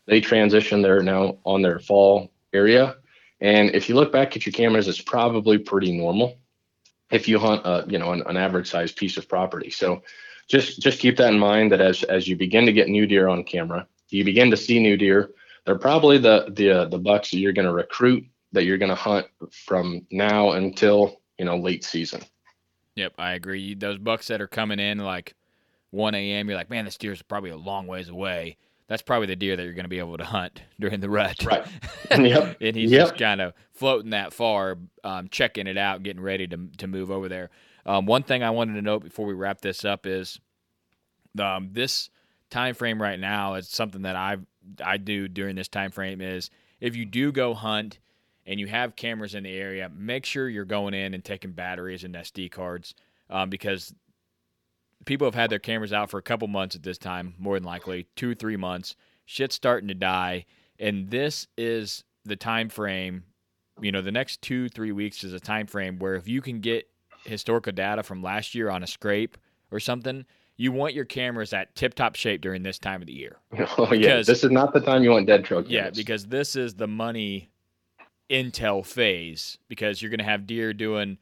They 0.07 0.19
transition. 0.19 0.81
They're 0.81 1.03
now 1.03 1.37
on 1.45 1.61
their 1.61 1.79
fall 1.79 2.31
area. 2.53 2.95
And 3.39 3.75
if 3.75 3.89
you 3.89 3.95
look 3.95 4.11
back 4.11 4.35
at 4.35 4.45
your 4.45 4.53
cameras, 4.53 4.87
it's 4.87 5.01
probably 5.01 5.57
pretty 5.57 5.95
normal 5.95 6.37
if 7.11 7.27
you 7.27 7.37
hunt 7.37 7.61
a 7.65 7.85
you 7.87 7.99
know 7.99 8.11
an, 8.11 8.23
an 8.25 8.37
average 8.37 8.69
sized 8.69 8.95
piece 8.95 9.17
of 9.17 9.27
property. 9.27 9.69
So 9.69 10.01
just 10.47 10.81
just 10.81 10.99
keep 10.99 11.17
that 11.17 11.33
in 11.33 11.39
mind 11.39 11.71
that 11.71 11.81
as 11.81 12.03
as 12.03 12.27
you 12.27 12.35
begin 12.35 12.65
to 12.65 12.73
get 12.73 12.89
new 12.89 13.05
deer 13.05 13.27
on 13.27 13.43
camera, 13.43 13.87
you 14.09 14.23
begin 14.23 14.51
to 14.51 14.57
see 14.57 14.79
new 14.79 14.97
deer. 14.97 15.31
They're 15.65 15.77
probably 15.77 16.17
the 16.17 16.47
the 16.51 16.71
uh, 16.71 16.85
the 16.85 16.99
bucks 16.99 17.31
that 17.31 17.39
you're 17.39 17.53
going 17.53 17.67
to 17.67 17.73
recruit 17.73 18.25
that 18.51 18.63
you're 18.65 18.77
going 18.77 18.89
to 18.89 18.95
hunt 18.95 19.27
from 19.65 20.05
now 20.11 20.51
until 20.51 21.21
you 21.37 21.45
know 21.45 21.57
late 21.57 21.83
season. 21.83 22.21
Yep, 22.95 23.13
I 23.17 23.33
agree. 23.33 23.73
Those 23.75 23.97
bucks 23.97 24.27
that 24.27 24.39
are 24.41 24.47
coming 24.47 24.79
in 24.79 24.99
like 24.99 25.35
1 25.91 26.15
a.m., 26.15 26.47
you're 26.47 26.57
like, 26.57 26.69
man, 26.69 26.85
this 26.85 26.97
deer's 26.97 27.21
probably 27.21 27.49
a 27.49 27.57
long 27.57 27.87
ways 27.87 28.07
away. 28.07 28.55
That's 28.87 29.01
probably 29.01 29.27
the 29.27 29.35
deer 29.35 29.57
that 29.57 29.63
you're 29.63 29.73
going 29.73 29.83
to 29.83 29.89
be 29.89 29.99
able 29.99 30.17
to 30.17 30.23
hunt 30.23 30.61
during 30.79 31.01
the 31.01 31.09
rut. 31.09 31.43
Right. 31.43 31.65
Yep. 32.11 32.57
and 32.61 32.75
he's 32.75 32.91
Yep. 32.91 33.07
just 33.09 33.17
kind 33.17 33.41
of 33.41 33.53
floating 33.73 34.11
that 34.11 34.31
far, 34.31 34.77
um, 35.03 35.27
checking 35.29 35.67
it 35.67 35.77
out, 35.77 36.03
getting 36.03 36.21
ready 36.21 36.47
to 36.47 36.57
to 36.77 36.87
move 36.87 37.11
over 37.11 37.27
there. 37.27 37.49
Um, 37.85 38.05
one 38.05 38.23
thing 38.23 38.43
I 38.43 38.49
wanted 38.49 38.73
to 38.73 38.81
note 38.81 39.03
before 39.03 39.25
we 39.25 39.33
wrap 39.33 39.61
this 39.61 39.85
up 39.85 40.05
is 40.05 40.39
um, 41.39 41.69
this 41.71 42.09
time 42.49 42.73
frame 42.73 43.01
right 43.01 43.19
now 43.19 43.55
is 43.55 43.67
something 43.67 44.03
that 44.03 44.15
I 44.15 44.37
I 44.83 44.97
do 44.97 45.27
during 45.27 45.55
this 45.55 45.67
time 45.67 45.91
frame 45.91 46.21
is 46.21 46.49
if 46.79 46.95
you 46.95 47.05
do 47.05 47.31
go 47.31 47.53
hunt 47.53 47.99
and 48.45 48.59
you 48.59 48.67
have 48.67 48.95
cameras 48.95 49.35
in 49.35 49.43
the 49.43 49.55
area, 49.55 49.89
make 49.95 50.25
sure 50.25 50.49
you're 50.49 50.65
going 50.65 50.93
in 50.93 51.13
and 51.13 51.23
taking 51.23 51.51
batteries 51.51 52.03
and 52.03 52.15
SD 52.15 52.51
cards 52.51 52.95
um, 53.29 53.49
because 53.49 53.93
people 55.05 55.25
have 55.25 55.35
had 55.35 55.49
their 55.49 55.59
cameras 55.59 55.93
out 55.93 56.09
for 56.09 56.17
a 56.17 56.23
couple 56.23 56.47
months 56.47 56.75
at 56.75 56.83
this 56.83 56.97
time, 56.97 57.35
more 57.37 57.55
than 57.55 57.63
likely 57.63 58.07
two 58.15 58.35
three 58.35 58.57
months. 58.57 58.95
Shit's 59.25 59.55
starting 59.55 59.87
to 59.87 59.93
die, 59.93 60.45
and 60.79 61.09
this 61.09 61.47
is 61.57 62.03
the 62.23 62.35
time 62.35 62.69
frame. 62.69 63.23
You 63.81 63.91
know, 63.91 64.01
the 64.01 64.11
next 64.11 64.41
two 64.41 64.69
three 64.69 64.91
weeks 64.91 65.23
is 65.23 65.33
a 65.33 65.39
time 65.39 65.67
frame 65.67 65.99
where 65.99 66.15
if 66.15 66.27
you 66.27 66.41
can 66.41 66.59
get 66.59 66.87
historical 67.25 67.71
data 67.73 68.03
from 68.03 68.21
last 68.23 68.55
year 68.55 68.69
on 68.69 68.83
a 68.83 68.87
scrape 68.87 69.37
or 69.71 69.79
something, 69.79 70.25
you 70.57 70.71
want 70.71 70.93
your 70.93 71.05
cameras 71.05 71.51
at 71.53 71.75
tip 71.75 71.93
top 71.93 72.15
shape 72.15 72.41
during 72.41 72.63
this 72.63 72.79
time 72.79 73.01
of 73.01 73.07
the 73.07 73.13
year. 73.13 73.37
Oh 73.77 73.91
yeah, 73.93 74.17
Because- 74.17 74.27
this 74.27 74.43
is 74.43 74.51
not 74.51 74.73
the 74.73 74.79
time 74.79 75.03
you 75.03 75.11
want 75.11 75.27
dead 75.27 75.43
trail 75.45 75.63
Yeah, 75.67 75.89
because 75.89 76.27
this 76.27 76.55
is 76.55 76.75
the 76.75 76.87
money 76.87 77.49
intel 78.29 78.85
phase 78.85 79.57
because 79.67 80.01
you're 80.01 80.09
going 80.09 80.19
to 80.19 80.23
have 80.25 80.47
deer 80.47 80.73
doing 80.73 81.17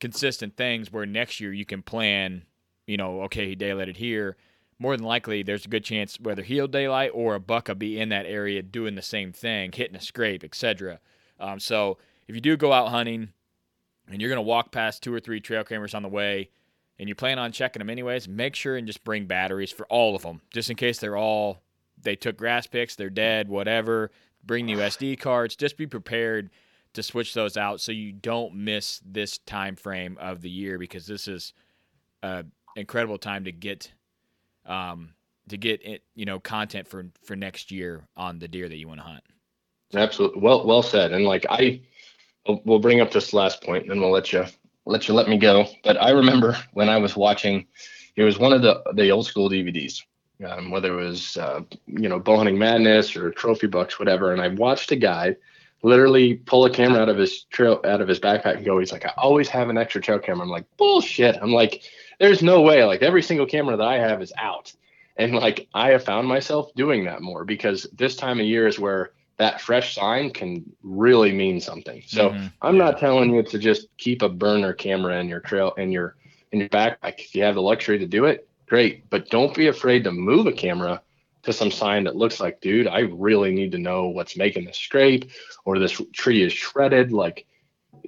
consistent 0.00 0.56
things 0.56 0.92
where 0.92 1.06
next 1.06 1.40
year 1.40 1.52
you 1.52 1.64
can 1.64 1.82
plan, 1.82 2.44
you 2.86 2.96
know, 2.96 3.22
okay, 3.22 3.48
he 3.48 3.56
daylighted 3.56 3.96
here. 3.96 4.36
More 4.78 4.94
than 4.96 5.06
likely, 5.06 5.42
there's 5.42 5.64
a 5.64 5.68
good 5.68 5.84
chance 5.84 6.20
whether 6.20 6.42
he'll 6.42 6.68
daylight 6.68 7.10
or 7.14 7.34
a 7.34 7.40
buck 7.40 7.68
will 7.68 7.74
be 7.76 7.98
in 7.98 8.10
that 8.10 8.26
area 8.26 8.62
doing 8.62 8.94
the 8.94 9.02
same 9.02 9.32
thing, 9.32 9.72
hitting 9.72 9.96
a 9.96 10.00
scrape, 10.00 10.44
etc. 10.44 11.00
Um, 11.40 11.58
so 11.58 11.96
if 12.28 12.34
you 12.34 12.40
do 12.42 12.56
go 12.58 12.72
out 12.72 12.88
hunting 12.90 13.30
and 14.08 14.20
you're 14.20 14.30
going 14.30 14.36
to 14.36 14.42
walk 14.42 14.72
past 14.72 15.02
two 15.02 15.12
or 15.12 15.20
three 15.20 15.40
trail 15.40 15.64
cameras 15.64 15.94
on 15.94 16.02
the 16.02 16.08
way, 16.08 16.50
and 16.98 17.08
you 17.08 17.14
plan 17.14 17.38
on 17.38 17.52
checking 17.52 17.80
them 17.80 17.90
anyways, 17.90 18.28
make 18.28 18.54
sure 18.54 18.76
and 18.76 18.86
just 18.86 19.04
bring 19.04 19.26
batteries 19.26 19.72
for 19.72 19.86
all 19.86 20.14
of 20.16 20.22
them, 20.22 20.40
just 20.52 20.70
in 20.70 20.76
case 20.76 20.98
they're 20.98 21.16
all 21.16 21.62
they 22.02 22.16
took 22.16 22.36
grass 22.36 22.66
picks, 22.66 22.94
they're 22.94 23.10
dead, 23.10 23.48
whatever. 23.48 24.10
Bring 24.44 24.66
new 24.66 24.78
SD 24.78 25.18
cards. 25.18 25.56
Just 25.56 25.76
be 25.76 25.86
prepared 25.86 26.50
to 26.94 27.02
switch 27.02 27.34
those 27.34 27.56
out 27.56 27.80
so 27.80 27.92
you 27.92 28.12
don't 28.12 28.54
miss 28.54 29.00
this 29.04 29.38
time 29.38 29.76
frame 29.76 30.16
of 30.20 30.40
the 30.40 30.50
year 30.50 30.78
because 30.78 31.06
this 31.06 31.28
is 31.28 31.52
an 32.22 32.50
incredible 32.76 33.18
time 33.18 33.44
to 33.44 33.52
get 33.52 33.92
um, 34.66 35.10
to 35.48 35.56
get 35.56 35.84
it, 35.84 36.02
you 36.14 36.24
know 36.24 36.40
content 36.40 36.88
for 36.88 37.06
for 37.24 37.36
next 37.36 37.70
year 37.70 38.06
on 38.16 38.38
the 38.38 38.48
deer 38.48 38.68
that 38.68 38.76
you 38.76 38.88
want 38.88 39.00
to 39.00 39.06
hunt. 39.06 39.24
Absolutely, 39.94 40.40
well 40.40 40.66
well 40.66 40.82
said. 40.82 41.12
And 41.12 41.24
like 41.24 41.44
I, 41.50 41.80
we'll 42.64 42.78
bring 42.78 43.00
up 43.00 43.10
this 43.10 43.32
last 43.32 43.62
point, 43.62 43.82
and 43.82 43.90
then 43.90 44.00
we'll 44.00 44.10
let 44.10 44.32
you 44.32 44.44
let 44.84 45.08
you 45.08 45.14
let 45.14 45.28
me 45.28 45.38
go. 45.38 45.66
But 45.84 46.00
I 46.00 46.10
remember 46.10 46.56
when 46.72 46.88
I 46.88 46.98
was 46.98 47.16
watching, 47.16 47.66
it 48.16 48.22
was 48.22 48.38
one 48.38 48.52
of 48.52 48.62
the 48.62 48.82
the 48.94 49.10
old 49.10 49.26
school 49.26 49.50
DVDs, 49.50 50.02
um, 50.46 50.70
whether 50.70 50.98
it 50.98 51.04
was 51.04 51.36
uh, 51.36 51.60
you 51.86 52.08
know 52.08 52.18
bow 52.18 52.36
hunting 52.36 52.58
madness 52.58 53.16
or 53.16 53.30
trophy 53.30 53.66
bucks, 53.66 53.98
whatever. 53.98 54.32
And 54.32 54.40
I 54.40 54.48
watched 54.48 54.92
a 54.92 54.96
guy 54.96 55.36
literally 55.82 56.34
pull 56.34 56.64
a 56.64 56.70
camera 56.70 57.00
out 57.00 57.08
of 57.08 57.18
his 57.18 57.44
trail 57.44 57.80
out 57.84 58.00
of 58.00 58.08
his 58.08 58.20
backpack 58.20 58.56
and 58.56 58.64
go. 58.64 58.78
He's 58.78 58.92
like, 58.92 59.06
I 59.06 59.12
always 59.16 59.48
have 59.48 59.68
an 59.68 59.78
extra 59.78 60.00
trail 60.00 60.18
camera. 60.18 60.44
I'm 60.44 60.50
like, 60.50 60.66
bullshit. 60.76 61.36
I'm 61.40 61.52
like, 61.52 61.82
there's 62.18 62.42
no 62.42 62.62
way. 62.62 62.84
Like 62.84 63.02
every 63.02 63.22
single 63.22 63.46
camera 63.46 63.76
that 63.76 63.86
I 63.86 63.98
have 63.98 64.22
is 64.22 64.32
out. 64.38 64.72
And 65.16 65.34
like 65.34 65.68
I 65.74 65.90
have 65.90 66.04
found 66.04 66.28
myself 66.28 66.74
doing 66.74 67.04
that 67.04 67.22
more 67.22 67.44
because 67.44 67.86
this 67.92 68.16
time 68.16 68.40
of 68.40 68.46
year 68.46 68.66
is 68.66 68.78
where 68.78 69.12
that 69.38 69.60
fresh 69.60 69.94
sign 69.94 70.30
can 70.30 70.64
really 70.82 71.32
mean 71.32 71.60
something. 71.60 72.02
So 72.06 72.30
mm-hmm. 72.30 72.46
I'm 72.62 72.76
yeah. 72.76 72.84
not 72.84 72.98
telling 72.98 73.34
you 73.34 73.42
to 73.42 73.58
just 73.58 73.88
keep 73.98 74.22
a 74.22 74.28
burner 74.28 74.72
camera 74.72 75.18
in 75.20 75.28
your 75.28 75.40
trail 75.40 75.72
in 75.76 75.92
your 75.92 76.16
in 76.52 76.60
your 76.60 76.68
backpack. 76.68 77.18
If 77.18 77.34
you 77.34 77.42
have 77.42 77.54
the 77.54 77.62
luxury 77.62 77.98
to 77.98 78.06
do 78.06 78.24
it, 78.24 78.48
great. 78.66 79.08
But 79.10 79.28
don't 79.28 79.54
be 79.54 79.66
afraid 79.66 80.04
to 80.04 80.12
move 80.12 80.46
a 80.46 80.52
camera 80.52 81.02
to 81.42 81.52
some 81.52 81.70
sign 81.70 82.04
that 82.04 82.16
looks 82.16 82.40
like, 82.40 82.60
dude, 82.60 82.88
I 82.88 83.00
really 83.00 83.52
need 83.52 83.72
to 83.72 83.78
know 83.78 84.08
what's 84.08 84.36
making 84.36 84.64
this 84.64 84.78
scrape 84.78 85.30
or 85.64 85.78
this 85.78 86.00
tree 86.12 86.42
is 86.42 86.52
shredded. 86.52 87.12
Like, 87.12 87.46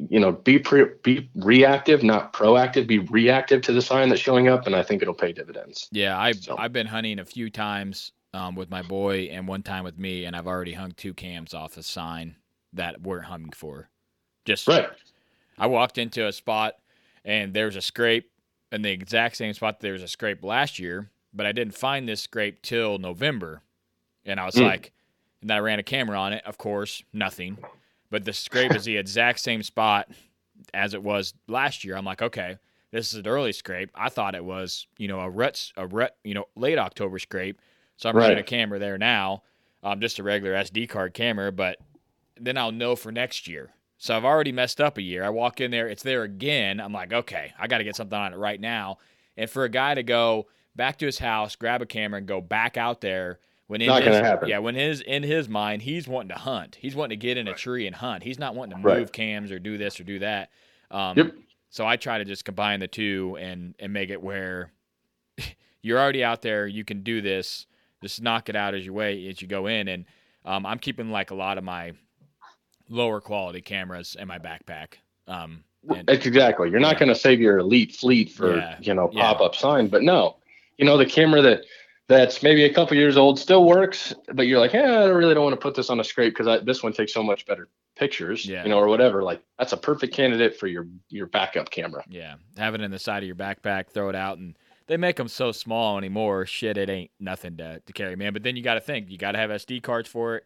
you 0.08 0.18
know, 0.18 0.32
be 0.32 0.58
pre- 0.58 0.94
be 1.02 1.28
reactive, 1.34 2.02
not 2.02 2.32
proactive. 2.32 2.86
Be 2.86 3.00
reactive 3.00 3.62
to 3.62 3.72
the 3.72 3.82
sign 3.82 4.08
that's 4.08 4.20
showing 4.20 4.48
up, 4.48 4.66
and 4.66 4.74
I 4.74 4.82
think 4.82 5.02
it'll 5.02 5.14
pay 5.14 5.32
dividends. 5.32 5.88
Yeah, 5.92 6.18
I've 6.18 6.36
so. 6.36 6.56
I've 6.56 6.72
been 6.72 6.86
hunting 6.86 7.18
a 7.18 7.24
few 7.24 7.50
times 7.50 8.12
um, 8.38 8.54
with 8.54 8.70
my 8.70 8.82
boy 8.82 9.28
and 9.32 9.48
one 9.48 9.62
time 9.62 9.84
with 9.84 9.98
me, 9.98 10.24
and 10.24 10.36
I've 10.36 10.46
already 10.46 10.72
hung 10.72 10.92
two 10.92 11.12
cams 11.12 11.52
off 11.52 11.76
a 11.76 11.82
sign 11.82 12.36
that 12.72 13.02
we're 13.02 13.22
hunting 13.22 13.52
for. 13.52 13.90
Just 14.44 14.68
right. 14.68 14.88
I 15.58 15.66
walked 15.66 15.98
into 15.98 16.26
a 16.26 16.32
spot 16.32 16.74
and 17.24 17.52
there's 17.52 17.76
a 17.76 17.82
scrape 17.82 18.30
in 18.70 18.82
the 18.82 18.90
exact 18.90 19.36
same 19.36 19.52
spot 19.54 19.80
there 19.80 19.92
was 19.92 20.02
a 20.02 20.08
scrape 20.08 20.44
last 20.44 20.78
year, 20.78 21.10
but 21.34 21.46
I 21.46 21.52
didn't 21.52 21.74
find 21.74 22.08
this 22.08 22.20
scrape 22.22 22.62
till 22.62 22.98
November. 22.98 23.62
And 24.24 24.38
I 24.38 24.46
was 24.46 24.54
mm. 24.54 24.62
like, 24.62 24.92
and 25.40 25.50
then 25.50 25.56
I 25.56 25.60
ran 25.60 25.78
a 25.78 25.82
camera 25.82 26.18
on 26.18 26.32
it, 26.32 26.44
of 26.46 26.58
course, 26.58 27.02
nothing. 27.12 27.58
But 28.10 28.24
the 28.24 28.32
scrape 28.32 28.74
is 28.74 28.84
the 28.84 28.96
exact 28.98 29.40
same 29.40 29.62
spot 29.62 30.08
as 30.72 30.94
it 30.94 31.02
was 31.02 31.34
last 31.48 31.84
year. 31.84 31.96
I'm 31.96 32.04
like, 32.04 32.22
okay, 32.22 32.58
this 32.92 33.12
is 33.12 33.18
an 33.18 33.26
early 33.26 33.52
scrape. 33.52 33.90
I 33.94 34.08
thought 34.08 34.34
it 34.34 34.44
was, 34.44 34.86
you 34.96 35.08
know, 35.08 35.20
a 35.20 35.28
rut, 35.28 35.72
a 35.76 35.86
rut, 35.86 36.16
you 36.24 36.34
know, 36.34 36.44
late 36.56 36.78
October 36.78 37.18
scrape. 37.18 37.60
So 37.98 38.08
I'm 38.08 38.16
right. 38.16 38.22
running 38.22 38.38
a 38.38 38.44
camera 38.44 38.78
there 38.78 38.96
now, 38.96 39.42
um, 39.82 40.00
just 40.00 40.18
a 40.18 40.22
regular 40.22 40.54
SD 40.54 40.88
card 40.88 41.14
camera, 41.14 41.52
but 41.52 41.78
then 42.40 42.56
I'll 42.56 42.72
know 42.72 42.96
for 42.96 43.12
next 43.12 43.46
year. 43.48 43.74
So 43.98 44.16
I've 44.16 44.24
already 44.24 44.52
messed 44.52 44.80
up 44.80 44.96
a 44.96 45.02
year. 45.02 45.24
I 45.24 45.30
walk 45.30 45.60
in 45.60 45.72
there, 45.72 45.88
it's 45.88 46.04
there 46.04 46.22
again. 46.22 46.80
I'm 46.80 46.92
like, 46.92 47.12
okay, 47.12 47.52
I 47.58 47.66
got 47.66 47.78
to 47.78 47.84
get 47.84 47.96
something 47.96 48.16
on 48.16 48.32
it 48.32 48.36
right 48.36 48.60
now. 48.60 48.98
And 49.36 49.50
for 49.50 49.64
a 49.64 49.68
guy 49.68 49.94
to 49.94 50.04
go 50.04 50.46
back 50.76 50.98
to 50.98 51.06
his 51.06 51.18
house, 51.18 51.56
grab 51.56 51.82
a 51.82 51.86
camera, 51.86 52.18
and 52.18 52.26
go 52.26 52.40
back 52.40 52.76
out 52.76 53.00
there 53.00 53.40
when 53.66 53.82
in 53.82 53.88
not 53.88 54.04
his, 54.04 54.16
happen. 54.16 54.48
yeah, 54.48 54.58
when 54.58 54.76
his 54.76 55.00
in 55.00 55.24
his 55.24 55.48
mind, 55.48 55.82
he's 55.82 56.06
wanting 56.06 56.30
to 56.30 56.38
hunt. 56.38 56.78
He's 56.80 56.94
wanting 56.94 57.18
to 57.18 57.26
get 57.26 57.36
in 57.36 57.48
a 57.48 57.54
tree 57.54 57.86
and 57.86 57.94
hunt. 57.94 58.22
He's 58.22 58.38
not 58.38 58.54
wanting 58.54 58.76
to 58.76 58.76
move 58.76 58.84
right. 58.84 59.12
cams 59.12 59.50
or 59.50 59.58
do 59.58 59.76
this 59.76 59.98
or 59.98 60.04
do 60.04 60.20
that. 60.20 60.50
Um, 60.90 61.18
yep. 61.18 61.34
So 61.68 61.86
I 61.86 61.96
try 61.96 62.18
to 62.18 62.24
just 62.24 62.44
combine 62.44 62.80
the 62.80 62.88
two 62.88 63.36
and 63.40 63.74
and 63.80 63.92
make 63.92 64.10
it 64.10 64.22
where 64.22 64.72
you're 65.82 65.98
already 65.98 66.22
out 66.22 66.42
there. 66.42 66.66
You 66.66 66.84
can 66.84 67.02
do 67.02 67.20
this 67.20 67.66
just 68.02 68.22
knock 68.22 68.48
it 68.48 68.56
out 68.56 68.74
as 68.74 68.84
you 68.84 68.92
way 68.92 69.28
as 69.28 69.40
you 69.40 69.48
go 69.48 69.66
in. 69.66 69.88
And 69.88 70.04
um, 70.44 70.66
I'm 70.66 70.78
keeping 70.78 71.10
like 71.10 71.30
a 71.30 71.34
lot 71.34 71.58
of 71.58 71.64
my 71.64 71.92
lower 72.88 73.20
quality 73.20 73.60
cameras 73.60 74.16
in 74.18 74.28
my 74.28 74.38
backpack. 74.38 74.94
Um, 75.26 75.64
and, 75.88 76.08
exactly. 76.08 76.70
You're 76.70 76.80
not 76.80 76.98
going 76.98 77.08
to 77.08 77.14
save 77.14 77.40
your 77.40 77.58
elite 77.58 77.94
fleet 77.94 78.32
for 78.32 78.56
yeah. 78.56 78.76
you 78.80 78.94
know 78.94 79.08
pop 79.08 79.40
up 79.40 79.54
yeah. 79.54 79.60
sign, 79.60 79.88
but 79.88 80.02
no, 80.02 80.36
you 80.76 80.84
know 80.84 80.96
the 80.96 81.06
camera 81.06 81.42
that 81.42 81.64
that's 82.08 82.42
maybe 82.42 82.64
a 82.64 82.72
couple 82.72 82.96
years 82.96 83.16
old 83.16 83.38
still 83.38 83.64
works, 83.64 84.14
but 84.32 84.46
you're 84.46 84.58
like, 84.58 84.72
yeah, 84.72 85.00
I 85.00 85.04
really 85.08 85.34
don't 85.34 85.44
want 85.44 85.54
to 85.54 85.60
put 85.60 85.74
this 85.74 85.90
on 85.90 86.00
a 86.00 86.04
scrape 86.04 86.34
because 86.36 86.64
this 86.64 86.82
one 86.82 86.92
takes 86.92 87.12
so 87.12 87.22
much 87.22 87.44
better 87.44 87.68
pictures, 87.96 88.46
yeah. 88.46 88.62
you 88.62 88.70
know, 88.70 88.78
or 88.78 88.88
whatever. 88.88 89.22
Like 89.22 89.42
that's 89.58 89.72
a 89.72 89.76
perfect 89.76 90.14
candidate 90.14 90.56
for 90.58 90.66
your 90.66 90.86
your 91.10 91.26
backup 91.26 91.70
camera. 91.70 92.02
Yeah, 92.08 92.36
have 92.56 92.74
it 92.74 92.80
in 92.80 92.90
the 92.90 92.98
side 92.98 93.22
of 93.22 93.26
your 93.26 93.36
backpack, 93.36 93.90
throw 93.90 94.08
it 94.08 94.16
out, 94.16 94.38
and 94.38 94.56
they 94.88 94.96
make 94.96 95.16
them 95.16 95.28
so 95.28 95.52
small 95.52 95.98
anymore. 95.98 96.46
Shit, 96.46 96.76
it 96.76 96.90
ain't 96.90 97.10
nothing 97.20 97.56
to, 97.58 97.80
to 97.80 97.92
carry, 97.92 98.16
man. 98.16 98.32
But 98.32 98.42
then 98.42 98.56
you 98.56 98.62
got 98.62 98.74
to 98.74 98.80
think, 98.80 99.10
you 99.10 99.18
got 99.18 99.32
to 99.32 99.38
have 99.38 99.50
SD 99.50 99.82
cards 99.82 100.08
for 100.08 100.36
it. 100.36 100.44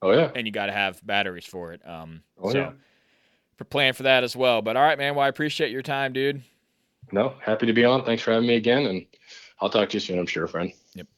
Oh 0.00 0.12
yeah, 0.12 0.30
and 0.36 0.46
you 0.46 0.52
got 0.52 0.66
to 0.66 0.72
have 0.72 1.04
batteries 1.04 1.46
for 1.46 1.72
it. 1.72 1.80
Um, 1.84 2.22
oh 2.40 2.52
so 2.52 2.58
yeah, 2.58 2.70
for 3.56 3.64
plan 3.64 3.94
for 3.94 4.04
that 4.04 4.22
as 4.22 4.36
well. 4.36 4.62
But 4.62 4.76
all 4.76 4.82
right, 4.84 4.96
man. 4.96 5.16
Well, 5.16 5.24
I 5.24 5.28
appreciate 5.28 5.72
your 5.72 5.82
time, 5.82 6.12
dude. 6.12 6.42
No, 7.10 7.34
happy 7.40 7.66
to 7.66 7.72
be 7.72 7.84
on. 7.84 8.04
Thanks 8.04 8.22
for 8.22 8.32
having 8.32 8.46
me 8.46 8.54
again, 8.54 8.86
and 8.86 9.06
I'll 9.60 9.70
talk 9.70 9.88
to 9.88 9.96
you 9.96 10.00
soon. 10.00 10.18
I'm 10.20 10.26
sure, 10.26 10.46
friend. 10.46 10.72
Yep. 10.94 11.08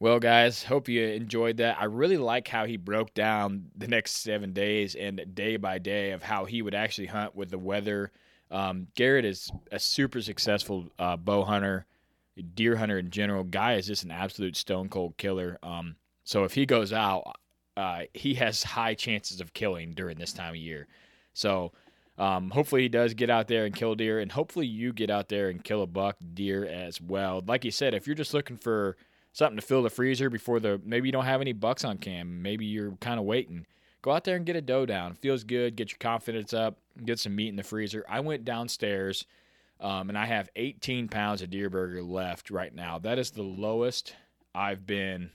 Well, 0.00 0.18
guys, 0.18 0.64
hope 0.64 0.88
you 0.88 1.06
enjoyed 1.06 1.58
that. 1.58 1.80
I 1.80 1.84
really 1.84 2.16
like 2.16 2.48
how 2.48 2.64
he 2.64 2.76
broke 2.76 3.14
down 3.14 3.66
the 3.76 3.86
next 3.86 4.22
seven 4.22 4.52
days 4.52 4.94
and 4.94 5.24
day 5.34 5.58
by 5.58 5.78
day 5.78 6.10
of 6.10 6.22
how 6.22 6.44
he 6.44 6.60
would 6.60 6.74
actually 6.74 7.06
hunt 7.06 7.36
with 7.36 7.50
the 7.50 7.58
weather 7.58 8.10
um, 8.50 8.86
Garrett 8.94 9.24
is 9.24 9.50
a 9.72 9.78
super 9.78 10.20
successful 10.20 10.86
uh, 10.98 11.16
bow 11.16 11.44
hunter, 11.44 11.86
deer 12.54 12.76
hunter 12.76 12.98
in 12.98 13.10
general. 13.10 13.44
Guy 13.44 13.74
is 13.74 13.86
just 13.86 14.04
an 14.04 14.10
absolute 14.10 14.56
stone 14.56 14.88
cold 14.88 15.16
killer. 15.16 15.58
Um, 15.62 15.96
so 16.24 16.44
if 16.44 16.54
he 16.54 16.66
goes 16.66 16.92
out, 16.92 17.36
uh, 17.76 18.02
he 18.14 18.34
has 18.34 18.62
high 18.62 18.94
chances 18.94 19.40
of 19.40 19.52
killing 19.52 19.92
during 19.92 20.18
this 20.18 20.32
time 20.32 20.50
of 20.50 20.56
year. 20.56 20.86
So 21.34 21.72
um, 22.18 22.50
hopefully 22.50 22.82
he 22.82 22.88
does 22.88 23.14
get 23.14 23.30
out 23.30 23.48
there 23.48 23.66
and 23.66 23.74
kill 23.74 23.94
deer, 23.94 24.20
and 24.20 24.32
hopefully 24.32 24.66
you 24.66 24.92
get 24.92 25.10
out 25.10 25.28
there 25.28 25.50
and 25.50 25.62
kill 25.62 25.82
a 25.82 25.86
buck 25.86 26.16
deer 26.34 26.64
as 26.64 27.00
well. 27.00 27.42
Like 27.46 27.64
you 27.64 27.70
said, 27.70 27.94
if 27.94 28.06
you're 28.06 28.16
just 28.16 28.32
looking 28.32 28.56
for 28.56 28.96
something 29.32 29.56
to 29.56 29.62
fill 29.62 29.82
the 29.82 29.90
freezer 29.90 30.30
before 30.30 30.60
the 30.60 30.80
maybe 30.82 31.08
you 31.08 31.12
don't 31.12 31.26
have 31.26 31.42
any 31.42 31.52
bucks 31.52 31.84
on 31.84 31.98
cam, 31.98 32.40
maybe 32.42 32.64
you're 32.64 32.92
kind 33.00 33.20
of 33.20 33.26
waiting. 33.26 33.66
Go 34.06 34.12
out 34.12 34.24
there 34.24 34.36
and 34.36 34.46
get 34.46 34.56
a 34.56 34.62
doe 34.62 34.86
down. 34.86 35.16
Feels 35.16 35.44
good. 35.44 35.76
Get 35.76 35.90
your 35.90 35.98
confidence 35.98 36.54
up 36.54 36.78
get 37.04 37.18
some 37.18 37.34
meat 37.34 37.48
in 37.48 37.56
the 37.56 37.62
freezer. 37.62 38.04
I 38.08 38.20
went 38.20 38.44
downstairs 38.44 39.24
um, 39.80 40.08
and 40.08 40.16
I 40.16 40.26
have 40.26 40.48
18 40.56 41.08
pounds 41.08 41.42
of 41.42 41.50
deer 41.50 41.68
burger 41.68 42.02
left 42.02 42.50
right 42.50 42.74
now. 42.74 42.98
That 42.98 43.18
is 43.18 43.30
the 43.30 43.42
lowest 43.42 44.14
I've 44.54 44.86
been 44.86 45.30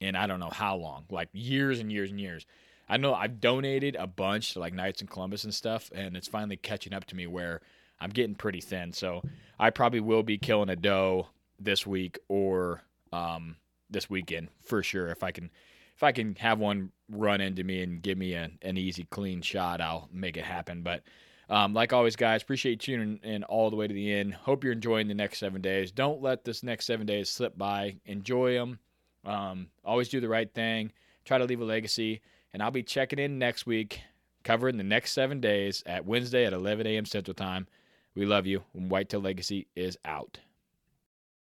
in 0.00 0.14
I 0.16 0.26
don't 0.26 0.40
know 0.40 0.50
how 0.50 0.76
long, 0.76 1.04
like 1.10 1.28
years 1.32 1.80
and 1.80 1.90
years 1.90 2.10
and 2.10 2.20
years. 2.20 2.46
I 2.88 2.98
know 2.98 3.14
I've 3.14 3.40
donated 3.40 3.96
a 3.96 4.06
bunch 4.06 4.52
to 4.52 4.60
like 4.60 4.74
Knights 4.74 5.00
in 5.00 5.08
Columbus 5.08 5.44
and 5.44 5.54
stuff, 5.54 5.90
and 5.94 6.16
it's 6.16 6.28
finally 6.28 6.56
catching 6.56 6.92
up 6.92 7.06
to 7.06 7.16
me 7.16 7.26
where 7.26 7.62
I'm 7.98 8.10
getting 8.10 8.34
pretty 8.34 8.60
thin. 8.60 8.92
So 8.92 9.22
I 9.58 9.70
probably 9.70 10.00
will 10.00 10.22
be 10.22 10.36
killing 10.36 10.68
a 10.68 10.76
doe 10.76 11.28
this 11.58 11.86
week 11.86 12.18
or 12.28 12.82
um, 13.12 13.56
this 13.88 14.10
weekend 14.10 14.48
for 14.62 14.82
sure 14.82 15.08
if 15.08 15.22
I 15.22 15.30
can 15.30 15.50
if 15.96 16.02
I 16.02 16.12
can 16.12 16.34
have 16.36 16.58
one 16.58 16.90
run 17.08 17.40
into 17.40 17.64
me 17.64 17.82
and 17.82 18.02
give 18.02 18.18
me 18.18 18.34
a, 18.34 18.50
an 18.62 18.76
easy, 18.76 19.04
clean 19.10 19.42
shot, 19.42 19.80
I'll 19.80 20.08
make 20.12 20.36
it 20.36 20.44
happen. 20.44 20.82
But 20.82 21.02
um, 21.48 21.74
like 21.74 21.92
always, 21.92 22.16
guys, 22.16 22.42
appreciate 22.42 22.80
tuning 22.80 23.20
in 23.22 23.44
all 23.44 23.70
the 23.70 23.76
way 23.76 23.86
to 23.86 23.94
the 23.94 24.12
end. 24.12 24.34
Hope 24.34 24.64
you're 24.64 24.72
enjoying 24.72 25.08
the 25.08 25.14
next 25.14 25.38
seven 25.38 25.60
days. 25.60 25.92
Don't 25.92 26.22
let 26.22 26.44
this 26.44 26.62
next 26.62 26.86
seven 26.86 27.06
days 27.06 27.28
slip 27.28 27.56
by. 27.56 27.96
Enjoy 28.06 28.54
them. 28.54 28.78
Um, 29.24 29.68
always 29.84 30.08
do 30.08 30.20
the 30.20 30.28
right 30.28 30.52
thing. 30.52 30.92
Try 31.24 31.38
to 31.38 31.44
leave 31.44 31.60
a 31.60 31.64
legacy. 31.64 32.20
And 32.52 32.62
I'll 32.62 32.70
be 32.70 32.82
checking 32.82 33.18
in 33.18 33.38
next 33.38 33.66
week, 33.66 34.00
covering 34.42 34.76
the 34.76 34.84
next 34.84 35.12
seven 35.12 35.40
days 35.40 35.82
at 35.86 36.06
Wednesday 36.06 36.44
at 36.46 36.52
11 36.52 36.86
a.m. 36.86 37.04
Central 37.04 37.34
Time. 37.34 37.66
We 38.14 38.26
love 38.26 38.46
you. 38.46 38.62
Whitetail 38.72 39.20
Legacy 39.20 39.66
is 39.74 39.98
out. 40.04 40.38